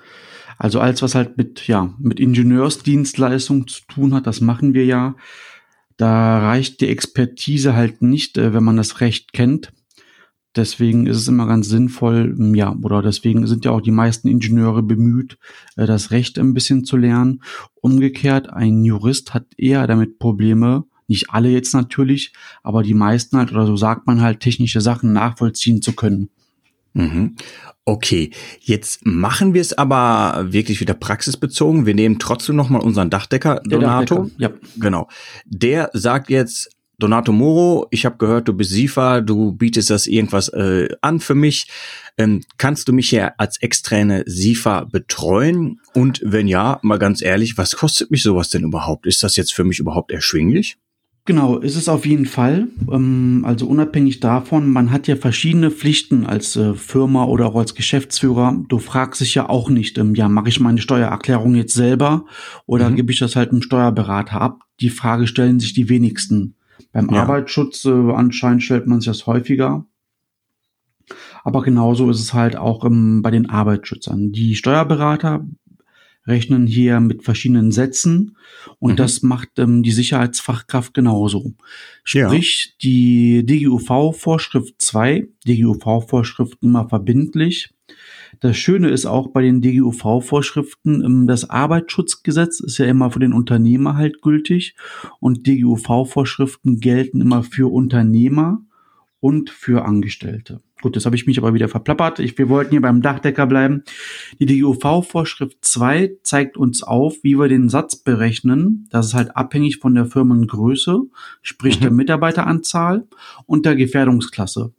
Also 0.56 0.80
alles, 0.80 1.02
was 1.02 1.14
halt 1.14 1.36
mit, 1.36 1.66
ja, 1.68 1.92
mit 1.98 2.20
Ingenieursdienstleistung 2.20 3.68
zu 3.68 3.82
tun 3.86 4.14
hat, 4.14 4.26
das 4.26 4.40
machen 4.40 4.72
wir 4.72 4.84
ja. 4.84 5.14
Da 5.98 6.38
reicht 6.38 6.80
die 6.80 6.88
Expertise 6.88 7.74
halt 7.74 8.02
nicht, 8.02 8.38
äh, 8.38 8.54
wenn 8.54 8.64
man 8.64 8.76
das 8.78 9.00
Recht 9.00 9.34
kennt. 9.34 9.72
Deswegen 10.56 11.06
ist 11.06 11.18
es 11.18 11.28
immer 11.28 11.46
ganz 11.46 11.68
sinnvoll, 11.68 12.34
ja, 12.54 12.74
oder 12.82 13.02
deswegen 13.02 13.46
sind 13.46 13.64
ja 13.64 13.72
auch 13.72 13.82
die 13.82 13.90
meisten 13.90 14.28
Ingenieure 14.28 14.82
bemüht, 14.82 15.38
äh, 15.76 15.86
das 15.86 16.10
Recht 16.10 16.38
ein 16.38 16.54
bisschen 16.54 16.84
zu 16.84 16.96
lernen. 16.96 17.42
Umgekehrt, 17.80 18.48
ein 18.48 18.82
Jurist 18.82 19.34
hat 19.34 19.46
eher 19.56 19.86
damit 19.86 20.18
Probleme, 20.18 20.84
nicht 21.08 21.30
alle 21.30 21.50
jetzt 21.50 21.74
natürlich, 21.74 22.32
aber 22.62 22.82
die 22.82 22.94
meisten 22.94 23.36
halt, 23.36 23.50
oder 23.52 23.66
so 23.66 23.76
sagt 23.76 24.06
man 24.06 24.20
halt, 24.20 24.40
technische 24.40 24.80
Sachen 24.80 25.12
nachvollziehen 25.12 25.82
zu 25.82 25.94
können. 25.94 26.30
Mhm. 26.98 27.36
Okay, 27.84 28.32
jetzt 28.60 29.06
machen 29.06 29.54
wir 29.54 29.62
es 29.62 29.72
aber 29.72 30.52
wirklich 30.52 30.80
wieder 30.80 30.94
praxisbezogen. 30.94 31.86
Wir 31.86 31.94
nehmen 31.94 32.18
trotzdem 32.18 32.56
nochmal 32.56 32.82
unseren 32.82 33.08
Dachdecker, 33.08 33.62
Donato. 33.64 34.24
Dachdecker, 34.24 34.34
ja. 34.36 34.50
Genau. 34.76 35.08
Der 35.46 35.90
sagt 35.94 36.28
jetzt, 36.28 36.76
Donato 36.98 37.30
Moro, 37.32 37.86
ich 37.92 38.04
habe 38.04 38.16
gehört, 38.18 38.48
du 38.48 38.52
bist 38.52 38.72
SIFA, 38.72 39.20
du 39.20 39.52
bietest 39.52 39.88
das 39.90 40.08
irgendwas 40.08 40.48
äh, 40.48 40.88
an 41.00 41.20
für 41.20 41.36
mich. 41.36 41.68
Ähm, 42.18 42.42
kannst 42.58 42.88
du 42.88 42.92
mich 42.92 43.12
ja 43.12 43.32
als 43.38 43.62
externe 43.62 44.24
SIFA 44.26 44.84
betreuen? 44.84 45.80
Und 45.94 46.20
wenn 46.24 46.48
ja, 46.48 46.80
mal 46.82 46.98
ganz 46.98 47.22
ehrlich, 47.22 47.56
was 47.56 47.76
kostet 47.76 48.10
mich 48.10 48.24
sowas 48.24 48.50
denn 48.50 48.64
überhaupt? 48.64 49.06
Ist 49.06 49.22
das 49.22 49.36
jetzt 49.36 49.54
für 49.54 49.62
mich 49.62 49.78
überhaupt 49.78 50.10
erschwinglich? 50.10 50.76
Genau, 51.28 51.58
ist 51.58 51.76
es 51.76 51.90
auf 51.90 52.06
jeden 52.06 52.24
Fall. 52.24 52.68
Ähm, 52.90 53.42
also 53.46 53.66
unabhängig 53.66 54.20
davon, 54.20 54.66
man 54.70 54.90
hat 54.90 55.08
ja 55.08 55.16
verschiedene 55.16 55.70
Pflichten 55.70 56.24
als 56.24 56.56
äh, 56.56 56.72
Firma 56.72 57.24
oder 57.26 57.48
auch 57.48 57.56
als 57.56 57.74
Geschäftsführer. 57.74 58.64
Du 58.68 58.78
fragst 58.78 59.20
dich 59.20 59.34
ja 59.34 59.46
auch 59.50 59.68
nicht, 59.68 59.98
ähm, 59.98 60.14
ja, 60.14 60.26
mache 60.30 60.48
ich 60.48 60.58
meine 60.58 60.80
Steuererklärung 60.80 61.54
jetzt 61.54 61.74
selber 61.74 62.24
oder 62.64 62.88
mhm. 62.88 62.96
gebe 62.96 63.12
ich 63.12 63.18
das 63.18 63.36
halt 63.36 63.50
einem 63.50 63.60
Steuerberater 63.60 64.40
ab? 64.40 64.60
Die 64.80 64.88
Frage 64.88 65.26
stellen 65.26 65.60
sich 65.60 65.74
die 65.74 65.90
wenigsten. 65.90 66.54
Beim 66.92 67.10
ja. 67.10 67.20
Arbeitsschutz 67.20 67.84
äh, 67.84 67.90
anscheinend 67.90 68.62
stellt 68.62 68.86
man 68.86 69.02
sich 69.02 69.08
das 69.08 69.26
häufiger. 69.26 69.84
Aber 71.44 71.60
genauso 71.60 72.08
ist 72.08 72.20
es 72.20 72.32
halt 72.32 72.56
auch 72.56 72.86
ähm, 72.86 73.20
bei 73.20 73.30
den 73.30 73.50
Arbeitsschützern. 73.50 74.32
Die 74.32 74.54
Steuerberater 74.54 75.44
rechnen 76.28 76.66
hier 76.66 77.00
mit 77.00 77.24
verschiedenen 77.24 77.72
Sätzen 77.72 78.36
und 78.78 78.92
mhm. 78.92 78.96
das 78.96 79.22
macht 79.22 79.58
ähm, 79.58 79.82
die 79.82 79.90
Sicherheitsfachkraft 79.90 80.94
genauso. 80.94 81.54
Sprich, 82.04 82.66
ja. 82.66 82.72
die 82.82 83.46
DGUV-Vorschrift 83.46 84.74
2, 84.78 85.28
DGUV-Vorschriften 85.46 86.66
immer 86.66 86.88
verbindlich. 86.88 87.74
Das 88.40 88.56
Schöne 88.56 88.90
ist 88.90 89.06
auch 89.06 89.28
bei 89.28 89.42
den 89.42 89.62
DGUV-Vorschriften, 89.62 91.02
ähm, 91.02 91.26
das 91.26 91.48
Arbeitsschutzgesetz 91.48 92.60
ist 92.60 92.78
ja 92.78 92.86
immer 92.86 93.10
für 93.10 93.20
den 93.20 93.32
Unternehmer 93.32 93.96
halt 93.96 94.20
gültig 94.20 94.76
und 95.20 95.46
DGUV-Vorschriften 95.46 96.78
gelten 96.80 97.20
immer 97.20 97.42
für 97.42 97.72
Unternehmer 97.72 98.60
und 99.20 99.50
für 99.50 99.84
Angestellte. 99.84 100.60
Gut, 100.80 100.94
das 100.94 101.06
habe 101.06 101.16
ich 101.16 101.26
mich 101.26 101.38
aber 101.38 101.54
wieder 101.54 101.68
verplappert. 101.68 102.20
Ich, 102.20 102.38
wir 102.38 102.48
wollten 102.48 102.70
hier 102.70 102.80
beim 102.80 103.02
Dachdecker 103.02 103.46
bleiben. 103.46 103.82
Die 104.38 104.46
DGUV-Vorschrift 104.46 105.58
2 105.60 106.18
zeigt 106.22 106.56
uns 106.56 106.84
auf, 106.84 107.16
wie 107.22 107.36
wir 107.36 107.48
den 107.48 107.68
Satz 107.68 107.96
berechnen. 107.96 108.86
Das 108.90 109.06
ist 109.06 109.14
halt 109.14 109.36
abhängig 109.36 109.78
von 109.78 109.94
der 109.94 110.06
Firmengröße, 110.06 111.02
sprich 111.42 111.78
mhm. 111.78 111.82
der 111.82 111.90
Mitarbeiteranzahl 111.90 113.08
und 113.46 113.66
der 113.66 113.74
Gefährdungsklasse. 113.74 114.72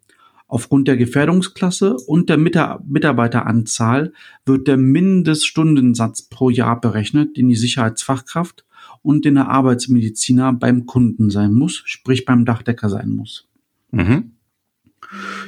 Aufgrund 0.48 0.88
der 0.88 0.98
Gefährdungsklasse 0.98 1.96
und 2.08 2.30
der 2.30 2.38
Mitarbeiteranzahl 2.38 4.14
wird 4.46 4.68
der 4.68 4.78
Mindeststundensatz 4.78 6.24
pro 6.24 6.50
Jahr 6.50 6.80
berechnet, 6.82 7.38
den 7.38 7.50
die 7.50 7.56
Sicherheitsfachkraft 7.56 8.66
und 9.04 9.26
den 9.26 9.36
der 9.36 9.50
Arbeitsmediziner 9.50 10.54
beim 10.54 10.86
Kunden 10.86 11.30
sein 11.30 11.54
muss, 11.54 11.84
sprich 11.86 12.26
beim 12.26 12.46
Dachdecker 12.46 12.90
sein 12.90 13.12
muss. 13.12 13.48
Mhm. 13.92 14.39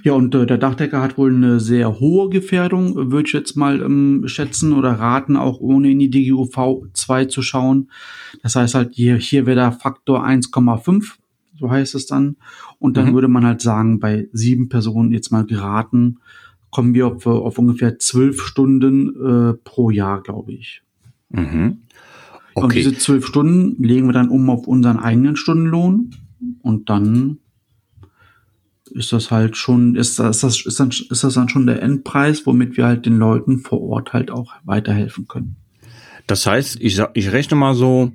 Ja, 0.04 0.14
und 0.14 0.34
äh, 0.34 0.46
der 0.46 0.58
Dachdecker 0.58 1.02
hat 1.02 1.18
wohl 1.18 1.34
eine 1.34 1.60
sehr 1.60 2.00
hohe 2.00 2.30
Gefährdung, 2.30 3.12
würde 3.12 3.28
ich 3.28 3.34
jetzt 3.34 3.56
mal 3.56 3.82
ähm, 3.82 4.24
schätzen 4.26 4.74
oder 4.74 4.94
raten, 4.94 5.36
auch 5.38 5.60
ohne 5.60 5.92
in 5.92 6.00
die 6.00 6.10
DGUV 6.10 6.88
2 6.94 7.26
zu 7.26 7.42
schauen. 7.42 7.92
Das 8.42 8.56
heißt 8.56 8.74
halt, 8.74 8.96
hier, 8.96 9.18
hier 9.18 9.46
wäre 9.46 9.58
der 9.58 9.72
Faktor 9.72 10.26
1,5 10.26 11.18
so 11.62 11.70
heißt 11.70 11.96
es 11.96 12.08
dann. 12.08 12.38
Und 12.80 12.98
dann 12.98 13.12
mhm. 13.12 13.14
würde 13.14 13.28
man 13.28 13.46
halt 13.46 13.62
sagen, 13.62 14.00
bei 14.00 14.28
sieben 14.34 14.68
Personen 14.68 15.12
jetzt 15.12 15.32
mal 15.32 15.46
geraten, 15.46 16.18
kommen 16.72 16.94
wir 16.94 17.08
auf, 17.08 17.26
auf 17.28 17.58
ungefähr 17.60 18.00
zwölf 18.00 18.42
Stunden 18.42 19.10
äh, 19.16 19.54
pro 19.54 19.92
Jahr, 19.92 20.24
glaube 20.24 20.54
ich. 20.54 20.82
Mhm. 21.30 21.84
Okay. 22.54 22.66
Und 22.66 22.76
diese 22.76 22.98
zwölf 22.98 23.26
Stunden 23.26 23.82
legen 23.82 24.08
wir 24.08 24.14
dann 24.14 24.30
um 24.30 24.50
auf 24.50 24.68
unseren 24.68 24.98
eigenen 24.98 25.36
Stundenlohn 25.36 26.16
und 26.64 26.90
dann 26.90 27.38
ist 28.92 29.14
das 29.14 29.32
halt 29.32 29.58
schon, 29.58 29.96
ist 29.96 30.20
das, 30.20 30.38
ist 30.38 30.44
das, 30.44 30.66
ist, 30.66 30.80
das, 30.80 31.00
ist 31.00 31.24
das 31.24 31.34
dann 31.34 31.50
schon 31.50 31.68
der 31.68 31.82
Endpreis, 31.82 32.46
womit 32.46 32.78
wir 32.78 32.86
halt 32.86 33.06
den 33.06 33.18
Leuten 33.18 33.60
vor 33.60 33.82
Ort 33.82 34.14
halt 34.14 34.32
auch 34.32 34.54
weiterhelfen 34.64 35.28
können. 35.28 35.58
Das 36.28 36.46
heißt, 36.46 36.78
ich, 36.80 37.02
ich 37.14 37.32
rechne 37.32 37.58
mal 37.58 37.76
so, 37.76 38.12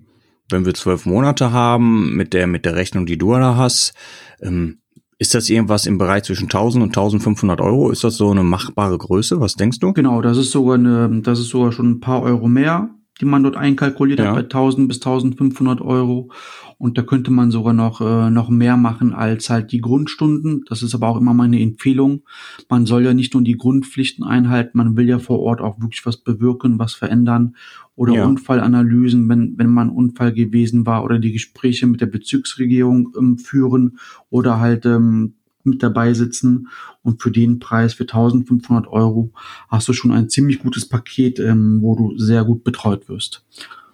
wenn 0.49 0.64
wir 0.64 0.75
zwölf 0.75 1.06
Monate 1.06 1.52
haben, 1.52 2.14
mit 2.14 2.33
der, 2.33 2.47
mit 2.47 2.64
der 2.64 2.76
Rechnung, 2.76 3.06
die 3.06 3.18
du 3.18 3.33
da 3.33 3.56
hast, 3.56 3.95
ähm, 4.40 4.78
ist 5.18 5.35
das 5.35 5.49
irgendwas 5.49 5.87
im 5.87 5.99
Bereich 5.99 6.25
zwischen 6.25 6.45
1000 6.45 6.83
und 6.83 6.90
1500 6.90 7.61
Euro? 7.61 7.90
Ist 7.90 8.04
das 8.04 8.16
so 8.16 8.30
eine 8.30 8.42
machbare 8.42 8.99
Größe? 8.99 9.40
Was 9.40 9.54
denkst 9.54 9.78
du? 9.80 9.92
Genau, 9.95 10.21
das 10.21 10.37
ist 10.37 10.50
sogar 10.50 10.75
eine, 10.75 11.23
das 11.23 11.38
ist 11.38 11.49
sogar 11.49 11.73
schon 11.73 11.90
ein 11.90 12.00
paar 12.00 12.23
Euro 12.23 12.49
mehr, 12.49 12.90
die 13.20 13.25
man 13.25 13.42
dort 13.42 13.56
einkalkuliert 13.56 14.18
ja. 14.18 14.26
hat 14.26 14.35
bei 14.35 14.42
1000 14.42 14.88
bis 14.88 14.99
1500 14.99 15.80
Euro. 15.80 16.30
Und 16.78 16.99
da 16.99 17.02
könnte 17.02 17.30
man 17.30 17.50
sogar 17.50 17.73
noch, 17.73 18.02
äh, 18.02 18.28
noch 18.28 18.50
mehr 18.50 18.76
machen 18.76 19.14
als 19.14 19.49
halt 19.49 19.73
die 19.73 19.80
Grundstunden. 19.80 20.64
Das 20.68 20.82
ist 20.82 20.94
aber 20.94 21.08
auch 21.08 21.16
immer 21.16 21.32
meine 21.32 21.61
Empfehlung. 21.61 22.23
Man 22.68 22.85
soll 22.85 23.04
ja 23.04 23.14
nicht 23.14 23.32
nur 23.32 23.42
die 23.42 23.56
Grundpflichten 23.56 24.25
einhalten, 24.25 24.76
man 24.76 24.96
will 24.96 25.08
ja 25.08 25.18
vor 25.18 25.40
Ort 25.40 25.62
auch 25.62 25.80
wirklich 25.80 26.04
was 26.04 26.18
bewirken, 26.18 26.78
was 26.78 26.92
verändern 26.92 27.56
oder 27.94 28.12
ja. 28.12 28.26
Unfallanalysen, 28.26 29.26
wenn, 29.30 29.54
wenn 29.56 29.70
man 29.70 29.88
Unfall 29.88 30.35
gewesen 30.35 30.85
war 30.85 31.02
oder 31.02 31.18
die 31.18 31.32
Gespräche 31.32 31.87
mit 31.87 32.02
der 32.02 32.06
Bezirksregierung 32.06 33.14
ähm, 33.18 33.38
führen 33.38 33.99
oder 34.28 34.61
halt 34.61 34.85
ähm, 34.85 35.37
mit 35.64 35.82
dabei 35.82 36.12
sitzen 36.12 36.68
und 37.06 37.22
für 37.22 37.30
den 37.30 37.58
Preis 37.58 37.94
für 37.94 38.02
1500 38.02 38.88
Euro 38.88 39.30
hast 39.68 39.88
du 39.88 39.92
schon 39.92 40.12
ein 40.12 40.28
ziemlich 40.28 40.58
gutes 40.58 40.88
Paket, 40.88 41.38
ähm, 41.38 41.80
wo 41.80 41.94
du 41.94 42.18
sehr 42.18 42.44
gut 42.44 42.64
betreut 42.64 43.08
wirst. 43.08 43.44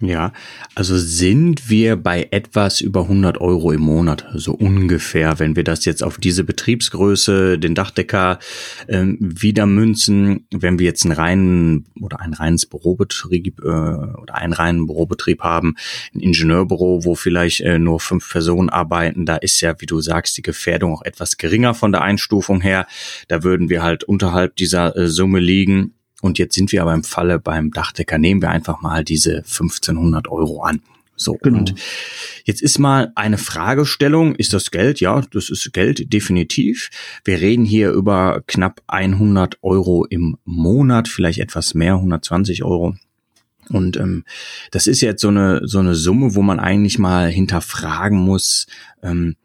Ja, 0.02 0.32
also 0.74 0.98
sind 0.98 1.70
wir 1.70 1.94
bei 1.94 2.26
etwas 2.32 2.80
über 2.80 3.02
100 3.02 3.40
Euro 3.40 3.70
im 3.70 3.82
Monat, 3.82 4.26
so 4.34 4.52
ungefähr, 4.52 5.38
wenn 5.38 5.54
wir 5.54 5.62
das 5.62 5.84
jetzt 5.84 6.02
auf 6.02 6.18
diese 6.18 6.42
Betriebsgröße, 6.42 7.56
den 7.56 7.76
Dachdecker 7.76 8.40
ähm, 8.88 9.16
wieder 9.20 9.64
münzen, 9.66 10.48
wenn 10.50 10.80
wir 10.80 10.86
jetzt 10.86 11.04
einen 11.04 11.14
reinen 11.14 11.84
oder 12.00 12.18
ein 12.18 12.34
reines 12.34 12.66
Bürobetrieb 12.66 13.60
äh, 13.60 13.68
oder 13.68 14.34
einen 14.34 14.52
reinen 14.52 14.88
Bürobetrieb 14.88 15.42
haben, 15.42 15.76
ein 16.12 16.18
Ingenieurbüro, 16.18 17.04
wo 17.04 17.14
vielleicht 17.14 17.60
äh, 17.60 17.78
nur 17.78 18.00
fünf 18.00 18.28
Personen 18.28 18.70
arbeiten, 18.70 19.24
da 19.24 19.36
ist 19.36 19.60
ja, 19.60 19.80
wie 19.80 19.86
du 19.86 20.00
sagst, 20.00 20.36
die 20.36 20.42
Gefährdung 20.42 20.94
auch 20.94 21.02
etwas 21.02 21.36
geringer 21.36 21.74
von 21.74 21.92
der 21.92 22.02
Einstufung 22.02 22.60
her. 22.60 22.88
Da 23.28 23.42
würden 23.42 23.68
wir 23.68 23.82
halt 23.82 24.04
unterhalb 24.04 24.56
dieser 24.56 24.96
äh, 24.96 25.08
Summe 25.08 25.40
liegen. 25.40 25.94
Und 26.20 26.38
jetzt 26.38 26.54
sind 26.54 26.70
wir 26.72 26.82
aber 26.82 26.94
im 26.94 27.04
Falle 27.04 27.38
beim 27.40 27.72
Dachdecker, 27.72 28.18
nehmen 28.18 28.42
wir 28.42 28.50
einfach 28.50 28.80
mal 28.80 29.04
diese 29.04 29.38
1500 29.38 30.28
Euro 30.28 30.62
an. 30.62 30.80
So, 31.16 31.34
genau. 31.34 31.58
und 31.58 31.74
jetzt 32.44 32.62
ist 32.62 32.78
mal 32.78 33.12
eine 33.14 33.38
Fragestellung, 33.38 34.34
ist 34.34 34.52
das 34.52 34.70
Geld? 34.70 35.00
Ja, 35.00 35.22
das 35.32 35.50
ist 35.50 35.72
Geld, 35.72 36.12
definitiv. 36.12 36.90
Wir 37.24 37.40
reden 37.40 37.64
hier 37.64 37.90
über 37.90 38.42
knapp 38.46 38.82
100 38.88 39.58
Euro 39.62 40.04
im 40.06 40.36
Monat, 40.44 41.08
vielleicht 41.08 41.38
etwas 41.38 41.74
mehr, 41.74 41.94
120 41.94 42.64
Euro. 42.64 42.96
Und 43.68 43.96
ähm, 43.96 44.24
das 44.70 44.86
ist 44.86 45.00
jetzt 45.00 45.22
so 45.22 45.28
eine, 45.28 45.60
so 45.64 45.78
eine 45.78 45.94
Summe, 45.94 46.34
wo 46.34 46.42
man 46.42 46.58
eigentlich 46.58 46.98
mal 46.98 47.28
hinterfragen 47.28 48.18
muss, 48.18 48.66
ähm, 49.02 49.36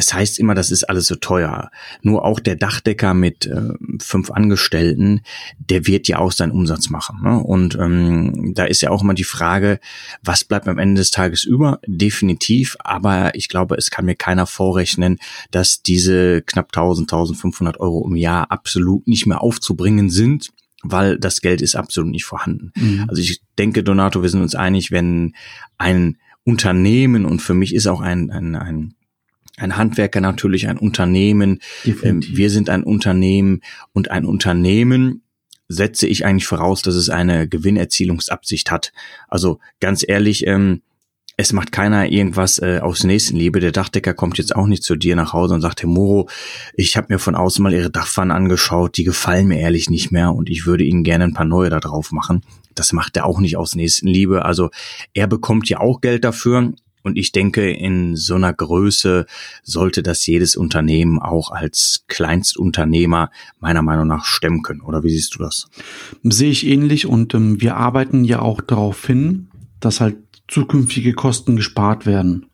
es 0.00 0.14
heißt 0.14 0.38
immer, 0.38 0.54
das 0.54 0.70
ist 0.70 0.84
alles 0.84 1.06
so 1.06 1.14
teuer. 1.14 1.70
Nur 2.02 2.24
auch 2.24 2.40
der 2.40 2.56
Dachdecker 2.56 3.12
mit 3.12 3.46
äh, 3.46 3.68
fünf 4.00 4.30
Angestellten, 4.30 5.20
der 5.58 5.86
wird 5.86 6.08
ja 6.08 6.18
auch 6.18 6.32
seinen 6.32 6.52
Umsatz 6.52 6.88
machen. 6.88 7.20
Ne? 7.22 7.38
Und 7.38 7.76
ähm, 7.76 8.52
da 8.54 8.64
ist 8.64 8.80
ja 8.80 8.90
auch 8.90 9.02
immer 9.02 9.14
die 9.14 9.24
Frage, 9.24 9.78
was 10.22 10.44
bleibt 10.44 10.68
am 10.68 10.78
Ende 10.78 11.00
des 11.00 11.10
Tages 11.10 11.44
über? 11.44 11.80
Definitiv, 11.86 12.76
aber 12.80 13.34
ich 13.34 13.48
glaube, 13.48 13.76
es 13.76 13.90
kann 13.90 14.06
mir 14.06 14.16
keiner 14.16 14.46
vorrechnen, 14.46 15.18
dass 15.50 15.82
diese 15.82 16.42
knapp 16.42 16.68
1000, 16.68 17.12
1500 17.12 17.78
Euro 17.78 18.06
im 18.08 18.16
Jahr 18.16 18.50
absolut 18.50 19.06
nicht 19.06 19.26
mehr 19.26 19.42
aufzubringen 19.42 20.10
sind 20.10 20.50
weil 20.82 21.18
das 21.18 21.42
Geld 21.42 21.60
ist 21.60 21.76
absolut 21.76 22.10
nicht 22.10 22.24
vorhanden. 22.24 22.72
Mhm. 22.74 23.04
Also 23.06 23.20
ich 23.20 23.42
denke, 23.58 23.84
Donato, 23.84 24.22
wir 24.22 24.30
sind 24.30 24.40
uns 24.40 24.54
einig, 24.54 24.90
wenn 24.90 25.34
ein 25.76 26.16
Unternehmen 26.42 27.26
und 27.26 27.40
für 27.42 27.52
mich 27.52 27.74
ist 27.74 27.86
auch 27.86 28.00
ein, 28.00 28.30
ein, 28.30 28.56
ein 28.56 28.94
ein 29.60 29.76
Handwerker 29.76 30.20
natürlich 30.20 30.68
ein 30.68 30.78
Unternehmen. 30.78 31.60
Ähm, 32.02 32.22
wir 32.26 32.50
sind 32.50 32.70
ein 32.70 32.82
Unternehmen 32.82 33.60
und 33.92 34.10
ein 34.10 34.24
Unternehmen 34.24 35.22
setze 35.68 36.06
ich 36.06 36.24
eigentlich 36.24 36.46
voraus, 36.46 36.82
dass 36.82 36.96
es 36.96 37.10
eine 37.10 37.48
Gewinnerzielungsabsicht 37.48 38.70
hat. 38.70 38.92
Also 39.28 39.60
ganz 39.78 40.04
ehrlich, 40.06 40.46
ähm, 40.46 40.82
es 41.36 41.52
macht 41.52 41.72
keiner 41.72 42.10
irgendwas 42.10 42.58
äh, 42.58 42.80
aus 42.82 43.04
Nächstenliebe. 43.04 43.60
Der 43.60 43.72
Dachdecker 43.72 44.12
kommt 44.12 44.36
jetzt 44.36 44.54
auch 44.54 44.66
nicht 44.66 44.82
zu 44.82 44.96
dir 44.96 45.16
nach 45.16 45.32
Hause 45.32 45.54
und 45.54 45.60
sagt, 45.60 45.80
Herr 45.80 45.88
Moro, 45.88 46.28
ich 46.74 46.96
habe 46.96 47.06
mir 47.10 47.18
von 47.18 47.34
außen 47.34 47.62
mal 47.62 47.72
Ihre 47.72 47.90
Dachpfannen 47.90 48.36
angeschaut, 48.36 48.96
die 48.96 49.04
gefallen 49.04 49.46
mir 49.46 49.58
ehrlich 49.58 49.88
nicht 49.88 50.10
mehr 50.10 50.34
und 50.34 50.50
ich 50.50 50.66
würde 50.66 50.84
Ihnen 50.84 51.04
gerne 51.04 51.24
ein 51.24 51.34
paar 51.34 51.46
neue 51.46 51.70
da 51.70 51.80
drauf 51.80 52.12
machen. 52.12 52.42
Das 52.74 52.92
macht 52.92 53.16
er 53.16 53.24
auch 53.24 53.40
nicht 53.40 53.56
aus 53.56 53.74
Nächstenliebe. 53.74 54.44
Also 54.44 54.70
er 55.14 55.28
bekommt 55.28 55.68
ja 55.68 55.80
auch 55.80 56.00
Geld 56.00 56.24
dafür 56.24 56.72
und 57.02 57.16
ich 57.16 57.32
denke, 57.32 57.70
in 57.70 58.16
so 58.16 58.34
einer 58.34 58.52
Größe 58.52 59.26
sollte 59.62 60.02
das 60.02 60.26
jedes 60.26 60.56
Unternehmen 60.56 61.18
auch 61.18 61.50
als 61.50 62.04
Kleinstunternehmer 62.08 63.30
meiner 63.58 63.82
Meinung 63.82 64.06
nach 64.06 64.24
stemmen 64.24 64.62
können. 64.62 64.82
Oder 64.82 65.02
wie 65.02 65.10
siehst 65.10 65.34
du 65.34 65.38
das? 65.38 65.68
Sehe 66.22 66.50
ich 66.50 66.66
ähnlich 66.66 67.06
und 67.06 67.34
ähm, 67.34 67.60
wir 67.60 67.76
arbeiten 67.76 68.24
ja 68.24 68.40
auch 68.40 68.60
darauf 68.60 69.06
hin, 69.06 69.48
dass 69.80 70.00
halt 70.00 70.16
zukünftige 70.48 71.14
Kosten 71.14 71.56
gespart 71.56 72.06
werden. 72.06 72.46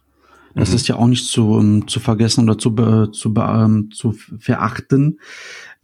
Das 0.54 0.70
mhm. 0.70 0.76
ist 0.76 0.88
ja 0.88 0.96
auch 0.96 1.06
nicht 1.06 1.26
zu, 1.26 1.58
ähm, 1.58 1.88
zu 1.88 2.00
vergessen 2.00 2.44
oder 2.48 2.58
zu, 2.58 2.70
zu, 3.12 3.34
ähm, 3.36 3.90
zu 3.92 4.12
verachten 4.38 5.18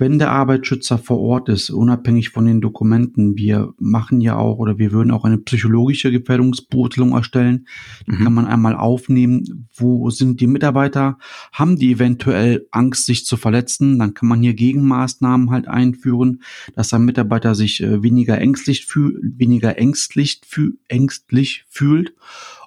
wenn 0.02 0.18
der 0.18 0.32
Arbeitsschützer 0.32 0.98
vor 0.98 1.20
Ort 1.20 1.48
ist, 1.48 1.70
unabhängig 1.70 2.30
von 2.30 2.44
den 2.44 2.60
Dokumenten, 2.60 3.36
wir 3.36 3.72
machen 3.78 4.20
ja 4.20 4.34
auch 4.34 4.58
oder 4.58 4.76
wir 4.76 4.90
würden 4.90 5.12
auch 5.12 5.24
eine 5.24 5.38
psychologische 5.38 6.10
Gefährdungsbeurteilung 6.10 7.12
erstellen. 7.12 7.68
Die 8.08 8.16
mhm. 8.16 8.24
kann 8.24 8.34
man 8.34 8.46
einmal 8.48 8.74
aufnehmen. 8.74 9.68
Wo 9.76 10.10
sind 10.10 10.40
die 10.40 10.48
Mitarbeiter? 10.48 11.18
Haben 11.52 11.76
die 11.76 11.92
eventuell 11.92 12.66
Angst, 12.72 13.06
sich 13.06 13.24
zu 13.26 13.36
verletzen? 13.36 14.00
Dann 14.00 14.12
kann 14.12 14.28
man 14.28 14.42
hier 14.42 14.54
Gegenmaßnahmen 14.54 15.52
halt 15.52 15.68
einführen, 15.68 16.42
dass 16.74 16.92
ein 16.92 17.04
Mitarbeiter 17.04 17.54
sich 17.54 17.80
weniger 17.80 18.40
ängstlich 18.40 18.86
fühlt, 18.86 19.38
weniger 19.38 19.78
ängstlich, 19.78 20.40
fühl, 20.44 20.78
ängstlich 20.88 21.64
fühlt. 21.68 22.12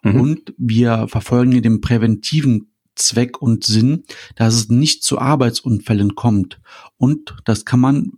Mhm. 0.04 0.22
Und 0.22 0.54
wir 0.58 1.10
verfolgen 1.10 1.52
hier 1.52 1.62
den 1.62 1.82
präventiven 1.82 2.68
Zweck 2.96 3.42
und 3.42 3.64
Sinn, 3.64 4.04
dass 4.36 4.56
es 4.56 4.70
nicht 4.70 5.04
zu 5.04 5.20
Arbeitsunfällen 5.20 6.16
kommt. 6.16 6.60
Und 6.98 7.36
das 7.46 7.66
kann 7.66 7.80
man 7.80 8.12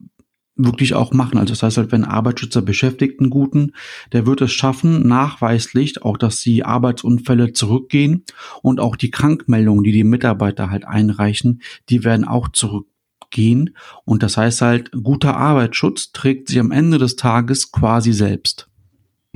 wirklich 0.58 0.96
auch 0.96 1.14
machen. 1.14 1.38
Also 1.38 1.54
das 1.54 1.64
heißt 1.64 1.78
halt, 1.78 1.92
wenn 1.92 2.04
Arbeitsschützer 2.04 2.62
beschäftigt 2.62 3.20
einen 3.20 3.30
guten, 3.30 3.74
der 4.12 4.26
wird 4.26 4.42
es 4.42 4.52
schaffen, 4.52 5.08
nachweislich 5.08 6.02
auch, 6.02 6.18
dass 6.18 6.42
die 6.42 6.66
Arbeitsunfälle 6.66 7.54
zurückgehen 7.54 8.26
und 8.62 8.80
auch 8.80 8.96
die 8.96 9.12
Krankmeldungen, 9.12 9.84
die 9.84 9.92
die 9.92 10.04
Mitarbeiter 10.04 10.70
halt 10.70 10.86
einreichen, 10.86 11.62
die 11.90 12.04
werden 12.04 12.26
auch 12.26 12.50
zurückgehen. 12.50 13.76
Und 14.04 14.24
das 14.24 14.38
heißt 14.38 14.62
halt, 14.62 14.92
guter 14.92 15.38
Arbeitsschutz 15.38 16.12
trägt 16.12 16.50
sich 16.50 16.60
am 16.60 16.72
Ende 16.72 16.98
des 16.98 17.16
Tages 17.16 17.72
quasi 17.72 18.12
selbst. 18.12 18.67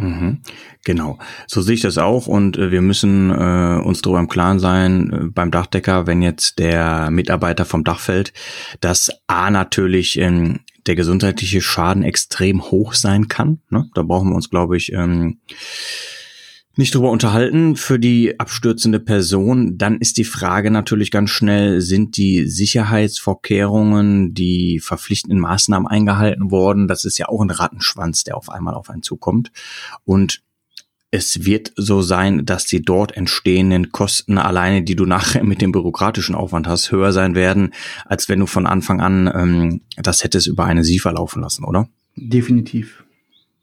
Mhm, 0.02 0.40
genau, 0.84 1.20
so 1.46 1.62
sehe 1.62 1.76
ich 1.76 1.82
das 1.82 2.00
auch 2.00 2.26
und 2.26 2.58
äh, 2.58 2.72
wir 2.72 2.82
müssen 2.82 3.30
äh, 3.30 3.80
uns 3.84 4.02
darüber 4.02 4.20
im 4.20 4.28
Klaren 4.28 4.60
sein, 4.60 5.14
äh, 5.14 5.28
beim 5.28 5.52
Dachdecker, 5.52 6.08
wenn 6.08 6.24
jetzt 6.24 6.58
der 6.58 7.12
Mitarbeiter 7.12 7.66
vom 7.66 7.84
Dach 7.84 8.00
fällt, 8.00 8.34
dass 8.80 9.12
A 9.28 9.52
natürlich 9.52 10.18
ähm, 10.18 10.62
der 10.88 10.96
gesundheitliche 10.96 11.62
Schaden 11.62 12.02
extrem 12.02 12.64
hoch 12.64 12.94
sein 12.94 13.28
kann. 13.28 13.62
Ne? 13.70 13.90
Da 13.94 14.02
brauchen 14.02 14.30
wir 14.30 14.36
uns, 14.36 14.50
glaube 14.50 14.76
ich, 14.76 14.92
ähm, 14.92 15.40
nicht 16.76 16.96
drüber 16.96 17.12
unterhalten 17.12 17.76
für 17.76 18.00
die 18.00 18.40
abstürzende 18.40 19.00
Person, 19.00 19.78
dann 19.78 19.98
ist 19.98 20.18
die 20.18 20.24
Frage 20.24 20.72
natürlich 20.72 21.12
ganz 21.12 21.30
schnell, 21.30 21.82
sind 21.82 22.18
die 22.18 22.48
Sicherheitsvorkehrungen, 22.48 24.34
die 24.34 24.80
verpflichtenden 24.80 25.40
Maßnahmen 25.40 25.88
eingehalten 25.88 26.50
worden? 26.52 26.88
Das 26.88 27.04
ist 27.06 27.18
ja 27.18 27.28
auch 27.28 27.42
ein 27.42 27.50
Rattenschwanz, 27.50 28.24
der 28.24 28.38
auf 28.38 28.50
einmal 28.50 28.74
auf 28.74 28.90
einen 28.90 29.04
zukommt. 29.04 29.52
Und 30.06 30.42
es 31.12 31.44
wird 31.44 31.74
so 31.76 32.02
sein, 32.02 32.46
dass 32.46 32.66
die 32.66 32.82
dort 32.82 33.18
entstehenden 33.18 33.92
Kosten 33.92 34.38
alleine, 34.38 34.82
die 34.82 34.96
du 34.96 35.06
nachher 35.06 35.44
mit 35.44 35.62
dem 35.62 35.74
bürokratischen 35.74 36.36
Aufwand 36.36 36.68
hast, 36.68 36.92
höher 36.92 37.12
sein 37.12 37.36
werden, 37.36 37.74
als 38.06 38.30
wenn 38.30 38.40
du 38.40 38.46
von 38.46 38.66
Anfang 38.66 39.02
an 39.02 39.30
ähm, 39.34 39.82
das 39.98 40.24
hättest 40.24 40.48
über 40.48 40.64
eine 40.64 40.86
SIFA 40.86 41.12
laufen 41.12 41.42
lassen, 41.42 41.66
oder? 41.66 41.90
Definitiv. 42.16 43.04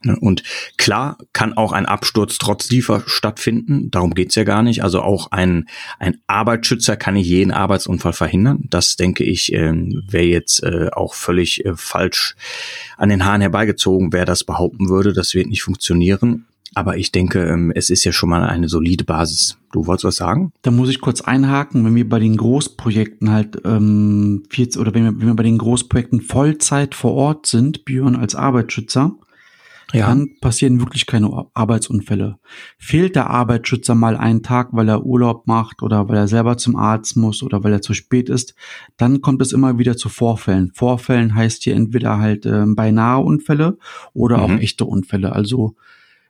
Ne, 0.01 0.17
und 0.21 0.45
klar 0.77 1.19
kann 1.33 1.55
auch 1.55 1.73
ein 1.73 1.85
Absturz 1.85 2.39
trotz 2.39 2.71
Liefer 2.71 3.03
stattfinden. 3.07 3.91
Darum 3.91 4.15
geht's 4.15 4.37
ja 4.37 4.45
gar 4.45 4.63
nicht. 4.63 4.85
Also 4.85 5.03
auch 5.03 5.33
ein, 5.33 5.69
ein 5.99 6.19
Arbeitsschützer 6.29 6.97
kann 6.97 7.15
nicht 7.15 7.27
jeden 7.27 7.51
Arbeitsunfall 7.51 8.13
verhindern. 8.13 8.65
Das 8.71 8.95
denke 8.95 9.25
ich, 9.25 9.53
äh, 9.53 9.73
wäre 9.73 10.25
jetzt 10.25 10.63
äh, 10.63 10.91
auch 10.93 11.15
völlig 11.15 11.65
äh, 11.65 11.75
falsch 11.75 12.37
an 12.97 13.09
den 13.09 13.25
Haaren 13.25 13.41
herbeigezogen, 13.41 14.13
wer 14.13 14.25
das 14.25 14.45
behaupten 14.45 14.89
würde. 14.89 15.13
Das 15.13 15.35
wird 15.35 15.49
nicht 15.49 15.63
funktionieren. 15.63 16.47
Aber 16.75 16.97
ich 16.97 17.11
denke, 17.11 17.45
ähm, 17.49 17.73
es 17.75 17.91
ist 17.91 18.05
ja 18.05 18.13
schon 18.13 18.29
mal 18.29 18.45
eine 18.45 18.69
solide 18.69 19.03
Basis. 19.03 19.59
Du 19.73 19.87
wolltest 19.87 20.05
was 20.05 20.17
sagen? 20.17 20.53
Da 20.63 20.71
muss 20.71 20.91
ich 20.91 21.01
kurz 21.01 21.21
einhaken, 21.21 21.85
wenn 21.85 21.97
wir 21.97 22.09
bei 22.09 22.21
den 22.21 22.37
Großprojekten 22.37 23.31
halt 23.31 23.61
ähm, 23.65 24.45
40, 24.51 24.81
oder 24.81 24.95
wenn 24.95 25.05
wir, 25.05 25.19
wenn 25.19 25.27
wir 25.27 25.35
bei 25.35 25.43
den 25.43 25.59
Großprojekten 25.59 26.21
Vollzeit 26.21 26.95
vor 26.95 27.15
Ort 27.15 27.47
sind, 27.47 27.85
Björn 27.85 28.15
als 28.15 28.37
Arbeitsschützer, 28.37 29.17
ja. 29.93 30.07
dann 30.09 30.31
passieren 30.41 30.81
wirklich 30.81 31.07
keine 31.07 31.47
Arbeitsunfälle. 31.55 32.39
Fehlt 32.79 33.17
der 33.17 33.31
Arbeitsschützer 33.31 33.95
mal 33.95 34.17
einen 34.17 34.43
Tag, 34.43 34.69
weil 34.73 34.89
er 34.89 35.05
Urlaub 35.05 35.47
macht 35.47 35.83
oder 35.83 36.09
weil 36.09 36.17
er 36.17 36.29
selber 36.29 36.57
zum 36.59 36.77
Arzt 36.77 37.17
muss 37.17 37.43
oder 37.43 37.65
weil 37.65 37.73
er 37.73 37.83
zu 37.83 37.95
spät 37.95 38.29
ist, 38.29 38.55
dann 38.97 39.21
kommt 39.21 39.41
es 39.41 39.53
immer 39.53 39.79
wieder 39.79 39.97
zu 39.97 40.09
Vorfällen. 40.09 40.73
Vorfällen 40.75 41.35
heißt 41.35 41.65
hier 41.65 41.75
entweder 41.75 42.19
halt 42.19 42.45
äh, 42.45 42.65
beinahe 42.67 43.23
Unfälle 43.23 43.79
oder 44.13 44.39
mhm. 44.39 44.43
auch 44.43 44.61
echte 44.61 44.85
Unfälle. 44.85 45.33
Also 45.33 45.75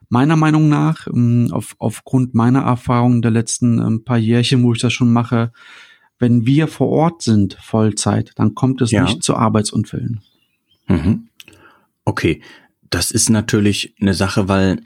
meiner 0.09 0.35
Meinung 0.35 0.69
nach, 0.69 1.07
ähm, 1.07 1.49
auf, 1.51 1.75
aufgrund 1.79 2.33
meiner 2.33 2.61
Erfahrungen 2.61 3.21
der 3.21 3.31
letzten 3.31 3.79
ähm, 3.79 4.03
paar 4.03 4.17
Jährchen, 4.17 4.63
wo 4.63 4.73
ich 4.73 4.79
das 4.79 4.93
schon 4.93 5.11
mache, 5.11 5.51
wenn 6.17 6.45
wir 6.45 6.67
vor 6.67 6.89
Ort 6.89 7.21
sind, 7.21 7.57
Vollzeit, 7.61 8.33
dann 8.35 8.53
kommt 8.53 8.81
es 8.81 8.91
ja. 8.91 9.03
nicht 9.03 9.23
zu 9.23 9.35
Arbeitsunfällen. 9.35 10.21
Mhm. 10.87 11.29
Okay, 12.03 12.41
das 12.89 13.11
ist 13.11 13.29
natürlich 13.29 13.95
eine 13.99 14.13
Sache, 14.13 14.47
weil 14.47 14.81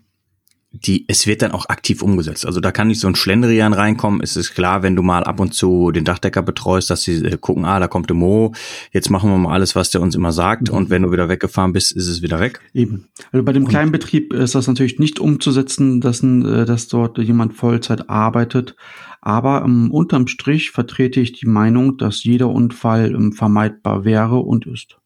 die, 0.75 1.05
es 1.07 1.27
wird 1.27 1.43
dann 1.43 1.51
auch 1.51 1.69
aktiv 1.69 2.01
umgesetzt. 2.01 2.47
Also 2.47 2.59
da 2.59 2.71
kann 2.71 2.87
nicht 2.87 2.99
so 2.99 3.07
ein 3.07 3.13
Schlendrian 3.13 3.73
reinkommen. 3.73 4.21
Es 4.23 4.35
ist 4.35 4.55
klar, 4.55 4.81
wenn 4.81 4.95
du 4.95 5.03
mal 5.03 5.23
ab 5.23 5.39
und 5.39 5.53
zu 5.53 5.91
den 5.91 6.03
Dachdecker 6.03 6.41
betreust, 6.41 6.89
dass 6.89 7.03
sie 7.03 7.23
äh, 7.23 7.37
gucken, 7.37 7.63
ah, 7.63 7.79
da 7.79 7.87
kommt 7.87 8.09
der 8.09 8.15
Mo, 8.15 8.53
jetzt 8.91 9.11
machen 9.11 9.29
wir 9.29 9.37
mal 9.37 9.53
alles, 9.53 9.75
was 9.75 9.91
der 9.91 10.01
uns 10.01 10.15
immer 10.15 10.31
sagt. 10.31 10.71
Mhm. 10.71 10.75
Und 10.75 10.89
wenn 10.89 11.03
du 11.03 11.11
wieder 11.11 11.29
weggefahren 11.29 11.73
bist, 11.73 11.91
ist 11.91 12.07
es 12.07 12.23
wieder 12.23 12.39
weg. 12.39 12.59
Eben. 12.73 13.07
Also 13.31 13.45
bei 13.45 13.53
dem 13.53 13.67
kleinen 13.67 13.91
Betrieb 13.91 14.33
ist 14.33 14.55
das 14.55 14.67
natürlich 14.67 14.97
nicht 14.97 15.19
umzusetzen, 15.19 16.01
dass, 16.01 16.23
äh, 16.23 16.65
dass 16.65 16.87
dort 16.87 17.19
jemand 17.19 17.53
Vollzeit 17.53 18.09
arbeitet. 18.09 18.75
Aber 19.21 19.63
um, 19.63 19.85
ähm, 19.85 19.91
unterm 19.91 20.25
Strich 20.25 20.71
vertrete 20.71 21.19
ich 21.19 21.33
die 21.33 21.47
Meinung, 21.47 21.97
dass 21.97 22.23
jeder 22.23 22.49
Unfall 22.49 23.15
um, 23.15 23.31
vermeidbar 23.31 24.05
wäre 24.05 24.39
und 24.39 24.65
ist. 24.65 24.97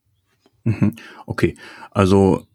Mhm. 0.64 0.96
Okay, 1.26 1.56
also 1.92 2.47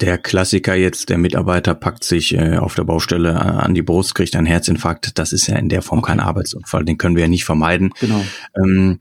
der 0.00 0.18
Klassiker 0.18 0.74
jetzt, 0.74 1.08
der 1.08 1.18
Mitarbeiter 1.18 1.74
packt 1.74 2.04
sich 2.04 2.34
äh, 2.34 2.56
auf 2.56 2.74
der 2.74 2.84
Baustelle 2.84 3.30
äh, 3.30 3.34
an 3.34 3.74
die 3.74 3.82
Brust, 3.82 4.14
kriegt 4.14 4.36
einen 4.36 4.46
Herzinfarkt. 4.46 5.18
Das 5.18 5.32
ist 5.32 5.46
ja 5.46 5.56
in 5.56 5.68
der 5.68 5.82
Form 5.82 6.00
okay. 6.00 6.12
kein 6.12 6.20
Arbeitsunfall, 6.20 6.84
den 6.84 6.98
können 6.98 7.16
wir 7.16 7.22
ja 7.22 7.28
nicht 7.28 7.44
vermeiden. 7.44 7.92
Genau. 8.00 8.24
Ähm, 8.56 9.00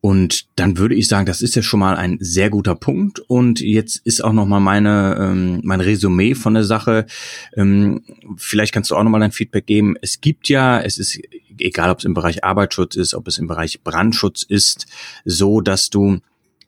und 0.00 0.48
dann 0.56 0.76
würde 0.76 0.94
ich 0.94 1.08
sagen, 1.08 1.24
das 1.24 1.40
ist 1.40 1.56
ja 1.56 1.62
schon 1.62 1.80
mal 1.80 1.96
ein 1.96 2.18
sehr 2.20 2.50
guter 2.50 2.74
Punkt. 2.74 3.20
Und 3.20 3.60
jetzt 3.60 4.02
ist 4.04 4.22
auch 4.22 4.34
noch 4.34 4.44
mal 4.44 4.60
meine 4.60 5.16
ähm, 5.18 5.60
mein 5.64 5.80
Resümee 5.80 6.34
von 6.34 6.52
der 6.52 6.64
Sache. 6.64 7.06
Ähm, 7.56 8.02
vielleicht 8.36 8.74
kannst 8.74 8.90
du 8.90 8.96
auch 8.96 9.02
noch 9.02 9.10
mal 9.10 9.22
ein 9.22 9.32
Feedback 9.32 9.64
geben. 9.64 9.96
Es 10.02 10.20
gibt 10.20 10.50
ja, 10.50 10.78
es 10.78 10.98
ist 10.98 11.18
egal, 11.58 11.88
ob 11.88 12.00
es 12.00 12.04
im 12.04 12.12
Bereich 12.12 12.44
Arbeitsschutz 12.44 12.96
ist, 12.96 13.14
ob 13.14 13.28
es 13.28 13.38
im 13.38 13.46
Bereich 13.46 13.82
Brandschutz 13.82 14.42
ist, 14.42 14.86
so 15.24 15.62
dass 15.62 15.88
du 15.88 16.18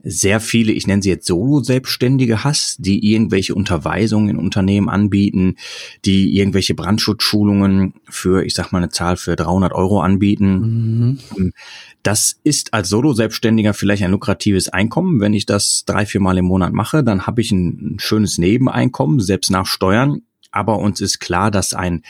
sehr 0.09 0.39
viele, 0.39 0.73
ich 0.73 0.87
nenne 0.87 1.03
sie 1.03 1.09
jetzt 1.09 1.27
Solo-Selbstständige 1.27 2.45
hast, 2.45 2.77
die 2.79 3.13
irgendwelche 3.13 3.57
Unterweisungen 3.57 4.29
in 4.29 4.37
Unternehmen 4.37 4.89
anbieten, 4.89 5.57
die 6.05 6.37
irgendwelche 6.37 6.75
Brandschutzschulungen 6.75 7.95
für, 8.09 8.45
ich 8.45 8.55
sag 8.55 8.71
mal 8.71 8.79
eine 8.79 8.91
Zahl 8.91 9.17
für 9.17 9.35
300 9.35 9.73
Euro 9.73 10.01
anbieten. 10.01 11.19
Mhm. 11.37 11.53
Das 12.05 12.39
ist 12.45 12.73
als 12.73 12.89
Solo-Selbstständiger 12.89 13.75
vielleicht 13.75 14.05
ein 14.05 14.13
lukratives 14.13 14.69
Einkommen. 14.69 15.19
Wenn 15.19 15.35
ich 15.35 15.45
das 15.45 15.83
drei, 15.87 16.07
vier 16.07 16.21
Mal 16.21 16.39
im 16.39 16.45
Monat 16.45 16.73
mache, 16.73 17.03
dann 17.03 17.27
habe 17.27 17.41
ich 17.41 17.51
ein, 17.51 17.95
ein 17.95 17.99
schönes 17.99 18.39
Nebeneinkommen, 18.39 19.19
selbst 19.19 19.51
nach 19.51 19.67
Steuern. 19.67 20.23
Aber 20.57 20.79
uns 20.79 21.03
ist 21.03 21.21
klar, 21.21 21.51
dass 21.51 21.75
ein 21.75 22.03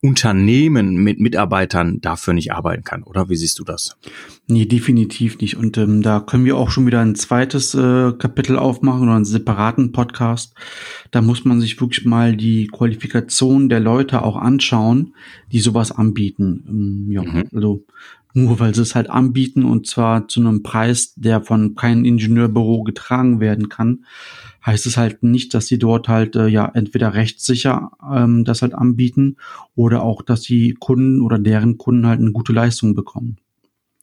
Unternehmen 0.00 0.96
mit 0.96 1.20
Mitarbeitern 1.20 2.00
dafür 2.00 2.34
nicht 2.34 2.52
arbeiten 2.52 2.82
kann, 2.82 3.04
oder? 3.04 3.28
Wie 3.28 3.36
siehst 3.36 3.60
du 3.60 3.64
das? 3.64 3.96
Nee, 4.48 4.66
definitiv 4.66 5.38
nicht. 5.38 5.56
Und 5.56 5.78
ähm, 5.78 6.02
da 6.02 6.18
können 6.18 6.44
wir 6.44 6.56
auch 6.56 6.70
schon 6.70 6.86
wieder 6.86 7.00
ein 7.00 7.14
zweites 7.14 7.76
äh, 7.76 8.12
Kapitel 8.18 8.58
aufmachen 8.58 9.04
oder 9.04 9.14
einen 9.14 9.24
separaten 9.24 9.92
Podcast. 9.92 10.54
Da 11.12 11.22
muss 11.22 11.44
man 11.44 11.60
sich 11.60 11.80
wirklich 11.80 12.04
mal 12.04 12.36
die 12.36 12.66
Qualifikation 12.66 13.68
der 13.68 13.78
Leute 13.78 14.22
auch 14.22 14.34
anschauen, 14.34 15.14
die 15.52 15.60
sowas 15.60 15.92
anbieten. 15.92 16.64
Ähm, 16.68 17.12
ja, 17.12 17.22
mhm. 17.22 17.44
also 17.54 17.84
nur 18.34 18.58
weil 18.58 18.74
sie 18.74 18.82
es 18.82 18.96
halt 18.96 19.08
anbieten 19.08 19.64
und 19.64 19.86
zwar 19.86 20.26
zu 20.26 20.40
einem 20.40 20.64
Preis, 20.64 21.14
der 21.14 21.42
von 21.42 21.76
keinem 21.76 22.04
Ingenieurbüro 22.04 22.82
getragen 22.82 23.38
werden 23.38 23.68
kann, 23.68 24.04
heißt 24.64 24.86
es 24.86 24.96
halt 24.96 25.22
nicht, 25.22 25.54
dass 25.54 25.66
sie 25.66 25.78
dort 25.78 26.08
halt 26.08 26.36
äh, 26.36 26.46
ja 26.46 26.70
entweder 26.72 27.14
rechtssicher 27.14 27.90
ähm, 28.14 28.44
das 28.44 28.62
halt 28.62 28.74
anbieten 28.74 29.36
oder 29.74 30.02
auch, 30.02 30.22
dass 30.22 30.42
die 30.42 30.74
Kunden 30.78 31.20
oder 31.20 31.38
deren 31.38 31.78
Kunden 31.78 32.06
halt 32.06 32.20
eine 32.20 32.32
gute 32.32 32.52
Leistung 32.52 32.94
bekommen. 32.94 33.38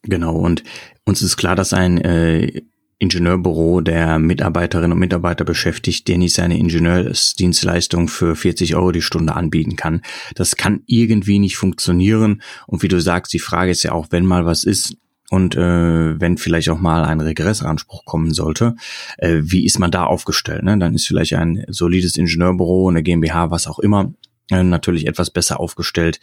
Genau, 0.02 0.36
und 0.36 0.62
uns 1.04 1.22
ist 1.22 1.36
klar, 1.36 1.56
dass 1.56 1.72
ein 1.72 1.98
äh, 1.98 2.62
Ingenieurbüro 3.00 3.80
der 3.80 4.18
Mitarbeiterinnen 4.18 4.92
und 4.92 4.98
Mitarbeiter 4.98 5.44
beschäftigt, 5.44 6.06
der 6.06 6.18
nicht 6.18 6.34
seine 6.34 6.58
Ingenieursdienstleistung 6.58 8.08
für 8.08 8.36
40 8.36 8.76
Euro 8.76 8.92
die 8.92 9.00
Stunde 9.00 9.34
anbieten 9.34 9.76
kann. 9.76 10.02
Das 10.34 10.56
kann 10.56 10.82
irgendwie 10.86 11.38
nicht 11.38 11.56
funktionieren. 11.56 12.42
Und 12.66 12.82
wie 12.82 12.88
du 12.88 13.00
sagst, 13.00 13.32
die 13.32 13.38
Frage 13.38 13.70
ist 13.70 13.82
ja 13.82 13.92
auch, 13.92 14.08
wenn 14.10 14.26
mal 14.26 14.44
was 14.44 14.64
ist, 14.64 14.96
und 15.30 15.54
äh, 15.54 16.20
wenn 16.20 16.38
vielleicht 16.38 16.68
auch 16.70 16.80
mal 16.80 17.04
ein 17.04 17.20
Regressanspruch 17.20 18.04
kommen 18.04 18.34
sollte, 18.34 18.74
äh, 19.16 19.38
wie 19.42 19.64
ist 19.64 19.78
man 19.78 19.92
da 19.92 20.04
aufgestellt? 20.04 20.64
Ne? 20.64 20.76
Dann 20.76 20.94
ist 20.94 21.06
vielleicht 21.06 21.34
ein 21.34 21.64
solides 21.68 22.16
Ingenieurbüro, 22.16 22.88
eine 22.88 23.04
GmbH, 23.04 23.52
was 23.52 23.68
auch 23.68 23.78
immer, 23.78 24.12
äh, 24.50 24.64
natürlich 24.64 25.06
etwas 25.06 25.30
besser 25.30 25.60
aufgestellt 25.60 26.20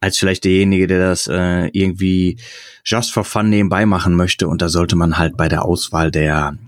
als 0.00 0.18
vielleicht 0.18 0.42
derjenige, 0.42 0.88
der 0.88 0.98
das 0.98 1.28
äh, 1.28 1.68
irgendwie 1.68 2.38
just 2.84 3.12
for 3.12 3.22
fun 3.22 3.48
nebenbei 3.48 3.86
machen 3.86 4.16
möchte. 4.16 4.48
Und 4.48 4.60
da 4.60 4.68
sollte 4.68 4.96
man 4.96 5.18
halt 5.18 5.36
bei 5.36 5.48
der 5.48 5.64
Auswahl 5.64 6.10
der, 6.10 6.58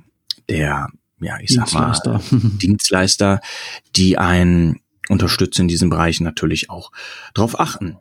der, 0.49 0.91
ja, 1.21 1.41
ich 1.41 1.53
sag 1.53 1.73
mal, 1.73 1.87
Dienstleister, 1.87 2.21
Dienstleister 2.63 3.41
die 3.97 4.17
einen 4.17 4.79
unterstützen 5.09 5.63
in 5.63 5.69
diesem 5.69 5.91
Bereich 5.91 6.21
natürlich 6.21 6.71
auch 6.71 6.93
darauf 7.35 7.59
achten. 7.59 7.99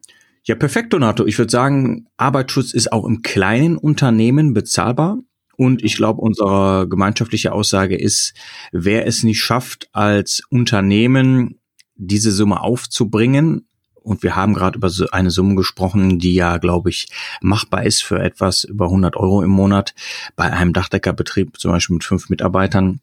Ja, 0.49 0.55
perfekt, 0.55 0.93
Donato. 0.93 1.27
Ich 1.27 1.37
würde 1.37 1.51
sagen, 1.51 2.07
Arbeitsschutz 2.17 2.73
ist 2.73 2.91
auch 2.91 3.05
im 3.05 3.21
kleinen 3.21 3.77
Unternehmen 3.77 4.55
bezahlbar. 4.55 5.19
Und 5.57 5.83
ich 5.83 5.95
glaube, 5.95 6.21
unsere 6.21 6.87
gemeinschaftliche 6.89 7.51
Aussage 7.51 7.95
ist, 7.95 8.33
wer 8.71 9.05
es 9.05 9.21
nicht 9.21 9.43
schafft, 9.43 9.89
als 9.91 10.41
Unternehmen 10.49 11.59
diese 11.93 12.31
Summe 12.31 12.61
aufzubringen, 12.61 13.67
und 14.01 14.23
wir 14.23 14.35
haben 14.35 14.55
gerade 14.55 14.79
über 14.79 14.89
eine 15.11 15.29
Summe 15.29 15.53
gesprochen, 15.53 16.17
die 16.17 16.33
ja, 16.33 16.57
glaube 16.57 16.89
ich, 16.89 17.09
machbar 17.41 17.85
ist 17.85 18.01
für 18.01 18.19
etwas 18.19 18.63
über 18.63 18.85
100 18.85 19.17
Euro 19.17 19.43
im 19.43 19.51
Monat 19.51 19.93
bei 20.35 20.51
einem 20.51 20.73
Dachdeckerbetrieb, 20.73 21.59
zum 21.59 21.69
Beispiel 21.69 21.93
mit 21.93 22.03
fünf 22.03 22.29
Mitarbeitern, 22.29 23.01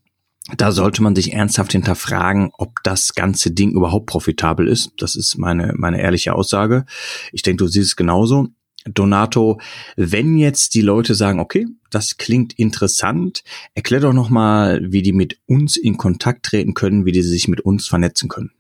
da 0.57 0.71
sollte 0.71 1.03
man 1.03 1.17
sich 1.17 1.33
ernsthaft 1.33 1.73
hinterfragen, 1.73 2.51
ob 2.57 2.83
das 2.85 3.15
ganze 3.15 3.51
Ding 3.51 3.73
überhaupt 3.73 4.07
profitabel 4.07 4.69
ist. 4.69 4.93
Das 4.99 5.17
ist 5.17 5.39
meine, 5.39 5.73
meine 5.77 6.01
ehrliche 6.01 6.35
Aussage. 6.35 6.87
Ich 7.33 7.43
denke, 7.43 7.65
du 7.65 7.69
siehst 7.69 7.89
es 7.89 7.97
genauso. 7.97 8.49
Donato, 8.85 9.61
wenn 9.97 10.39
jetzt 10.39 10.75
die 10.75 10.81
Leute 10.81 11.17
sagen, 11.17 11.41
okay, 11.41 11.67
das 11.91 12.19
klingt 12.19 12.53
interessant, 12.53 13.43
erklär 13.75 14.01
doch 14.01 14.13
nochmal, 14.13 14.81
wie 14.93 15.03
die 15.03 15.13
mit 15.13 15.41
uns 15.47 15.77
in 15.77 15.97
Kontakt 15.97 16.45
treten 16.45 16.75
können, 16.75 17.05
wie 17.05 17.13
die 17.13 17.23
sich 17.23 17.49
mit 17.49 17.61
uns 17.61 17.89
vernetzen 17.89 18.29
können. 18.29 18.53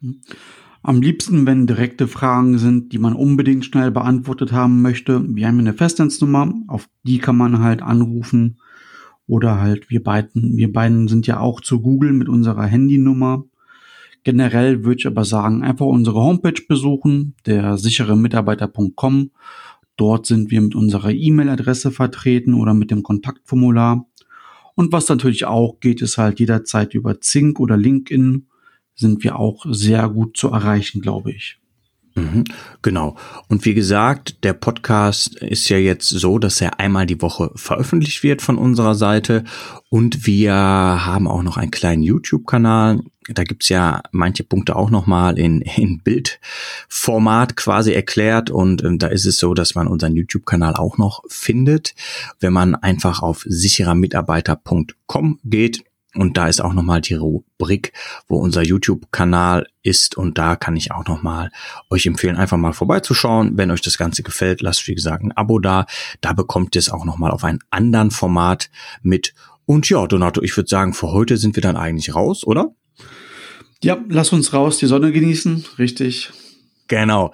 Am 0.82 1.00
liebsten, 1.02 1.46
wenn 1.46 1.66
direkte 1.66 2.08
Fragen 2.08 2.58
sind, 2.58 2.92
die 2.92 2.98
man 2.98 3.12
unbedingt 3.12 3.64
schnell 3.64 3.90
beantwortet 3.90 4.52
haben 4.52 4.82
möchte. 4.82 5.24
Wir 5.34 5.48
haben 5.48 5.58
eine 5.58 5.74
Festnetznummer, 5.74 6.52
auf 6.68 6.88
die 7.02 7.18
kann 7.18 7.36
man 7.36 7.60
halt 7.60 7.82
anrufen. 7.82 8.58
Oder 9.26 9.60
halt 9.60 9.90
wir 9.90 10.02
beiden, 10.02 10.56
wir 10.56 10.72
beiden 10.72 11.08
sind 11.08 11.26
ja 11.26 11.40
auch 11.40 11.60
zu 11.60 11.80
Google 11.80 12.12
mit 12.12 12.28
unserer 12.28 12.64
Handynummer. 12.64 13.44
Generell 14.22 14.84
würde 14.84 14.98
ich 15.00 15.06
aber 15.06 15.24
sagen, 15.24 15.62
einfach 15.62 15.86
unsere 15.86 16.20
Homepage 16.20 16.62
besuchen, 16.68 17.34
der 17.46 17.78
sichere 17.78 18.16
Mitarbeiter.com. 18.16 19.30
Dort 19.96 20.26
sind 20.26 20.50
wir 20.50 20.60
mit 20.60 20.74
unserer 20.74 21.10
E-Mail-Adresse 21.10 21.90
vertreten 21.90 22.54
oder 22.54 22.74
mit 22.74 22.90
dem 22.90 23.02
Kontaktformular. 23.02 24.06
Und 24.74 24.92
was 24.92 25.08
natürlich 25.08 25.46
auch 25.46 25.80
geht, 25.80 26.02
ist 26.02 26.18
halt 26.18 26.38
jederzeit 26.38 26.94
über 26.94 27.20
Zink 27.20 27.58
oder 27.58 27.76
LinkedIn 27.76 28.46
sind 28.94 29.24
wir 29.24 29.38
auch 29.38 29.64
sehr 29.68 30.08
gut 30.08 30.36
zu 30.36 30.48
erreichen, 30.48 31.00
glaube 31.00 31.32
ich. 31.32 31.58
Mhm, 32.16 32.44
genau. 32.80 33.14
Und 33.48 33.66
wie 33.66 33.74
gesagt, 33.74 34.42
der 34.42 34.54
Podcast 34.54 35.36
ist 35.36 35.68
ja 35.68 35.76
jetzt 35.76 36.08
so, 36.08 36.38
dass 36.38 36.62
er 36.62 36.80
einmal 36.80 37.04
die 37.04 37.20
Woche 37.20 37.50
veröffentlicht 37.54 38.22
wird 38.22 38.40
von 38.40 38.56
unserer 38.56 38.94
Seite. 38.94 39.44
Und 39.90 40.26
wir 40.26 40.54
haben 40.54 41.28
auch 41.28 41.42
noch 41.42 41.58
einen 41.58 41.70
kleinen 41.70 42.02
YouTube-Kanal. 42.02 43.00
Da 43.28 43.44
gibt's 43.44 43.68
ja 43.68 44.02
manche 44.12 44.44
Punkte 44.44 44.76
auch 44.76 44.88
nochmal 44.88 45.38
in, 45.38 45.60
in 45.60 46.00
Bildformat 46.02 47.54
quasi 47.54 47.92
erklärt. 47.92 48.48
Und 48.50 48.82
äh, 48.82 48.96
da 48.96 49.08
ist 49.08 49.26
es 49.26 49.36
so, 49.36 49.52
dass 49.52 49.74
man 49.74 49.86
unseren 49.86 50.16
YouTube-Kanal 50.16 50.74
auch 50.74 50.96
noch 50.96 51.22
findet. 51.28 51.94
Wenn 52.40 52.54
man 52.54 52.74
einfach 52.74 53.20
auf 53.20 53.44
sicherermitarbeiter.com 53.46 55.40
geht, 55.44 55.84
und 56.16 56.36
da 56.36 56.48
ist 56.48 56.60
auch 56.60 56.72
nochmal 56.72 57.00
die 57.00 57.14
Rubrik, 57.14 57.92
wo 58.28 58.38
unser 58.38 58.62
YouTube-Kanal 58.62 59.66
ist. 59.82 60.16
Und 60.16 60.38
da 60.38 60.56
kann 60.56 60.76
ich 60.76 60.92
auch 60.92 61.06
nochmal 61.06 61.50
euch 61.90 62.06
empfehlen, 62.06 62.36
einfach 62.36 62.56
mal 62.56 62.72
vorbeizuschauen. 62.72 63.56
Wenn 63.56 63.70
euch 63.70 63.82
das 63.82 63.98
Ganze 63.98 64.22
gefällt, 64.22 64.62
lasst 64.62 64.86
wie 64.88 64.94
gesagt 64.94 65.22
ein 65.22 65.32
Abo 65.32 65.58
da. 65.58 65.86
Da 66.20 66.32
bekommt 66.32 66.74
ihr 66.74 66.80
es 66.80 66.90
auch 66.90 67.04
nochmal 67.04 67.30
auf 67.30 67.44
einem 67.44 67.60
anderen 67.70 68.10
Format 68.10 68.70
mit. 69.02 69.34
Und 69.66 69.88
ja, 69.88 70.06
Donato, 70.06 70.42
ich 70.42 70.56
würde 70.56 70.68
sagen, 70.68 70.94
für 70.94 71.12
heute 71.12 71.36
sind 71.36 71.56
wir 71.56 71.62
dann 71.62 71.76
eigentlich 71.76 72.14
raus, 72.14 72.46
oder? 72.46 72.74
Ja, 73.82 73.98
lass 74.08 74.32
uns 74.32 74.52
raus, 74.52 74.78
die 74.78 74.86
Sonne 74.86 75.12
genießen, 75.12 75.64
richtig. 75.78 76.32
Genau. 76.88 77.32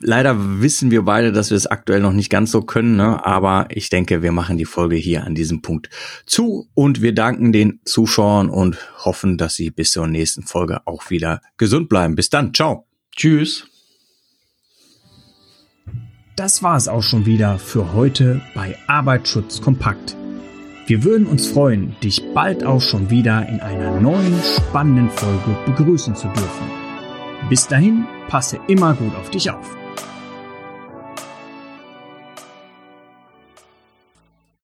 Leider 0.00 0.60
wissen 0.60 0.90
wir 0.90 1.02
beide, 1.02 1.32
dass 1.32 1.50
wir 1.50 1.56
es 1.56 1.66
aktuell 1.66 2.00
noch 2.00 2.12
nicht 2.12 2.28
ganz 2.28 2.50
so 2.50 2.60
können, 2.60 2.96
ne? 2.96 3.24
aber 3.24 3.66
ich 3.70 3.88
denke, 3.88 4.20
wir 4.22 4.30
machen 4.30 4.58
die 4.58 4.66
Folge 4.66 4.96
hier 4.96 5.24
an 5.24 5.34
diesem 5.34 5.62
Punkt 5.62 5.88
zu 6.26 6.68
und 6.74 7.00
wir 7.00 7.14
danken 7.14 7.50
den 7.50 7.80
Zuschauern 7.84 8.50
und 8.50 8.76
hoffen, 8.98 9.38
dass 9.38 9.54
sie 9.54 9.70
bis 9.70 9.92
zur 9.92 10.06
nächsten 10.06 10.42
Folge 10.42 10.86
auch 10.86 11.08
wieder 11.08 11.40
gesund 11.56 11.88
bleiben. 11.88 12.14
Bis 12.14 12.28
dann, 12.28 12.52
ciao. 12.52 12.86
Tschüss. 13.16 13.66
Das 16.36 16.62
war 16.62 16.76
es 16.76 16.88
auch 16.88 17.02
schon 17.02 17.24
wieder 17.24 17.58
für 17.58 17.94
heute 17.94 18.42
bei 18.54 18.76
Arbeitsschutz 18.86 19.62
kompakt. 19.62 20.14
Wir 20.86 21.02
würden 21.02 21.26
uns 21.26 21.46
freuen, 21.46 21.96
dich 22.02 22.22
bald 22.34 22.64
auch 22.64 22.82
schon 22.82 23.08
wieder 23.08 23.48
in 23.48 23.60
einer 23.60 23.98
neuen 23.98 24.38
spannenden 24.42 25.08
Folge 25.08 25.56
begrüßen 25.64 26.14
zu 26.14 26.28
dürfen. 26.28 26.66
Bis 27.48 27.66
dahin, 27.66 28.04
passe 28.28 28.60
immer 28.68 28.92
gut 28.92 29.14
auf 29.14 29.30
dich 29.30 29.50
auf. 29.50 29.76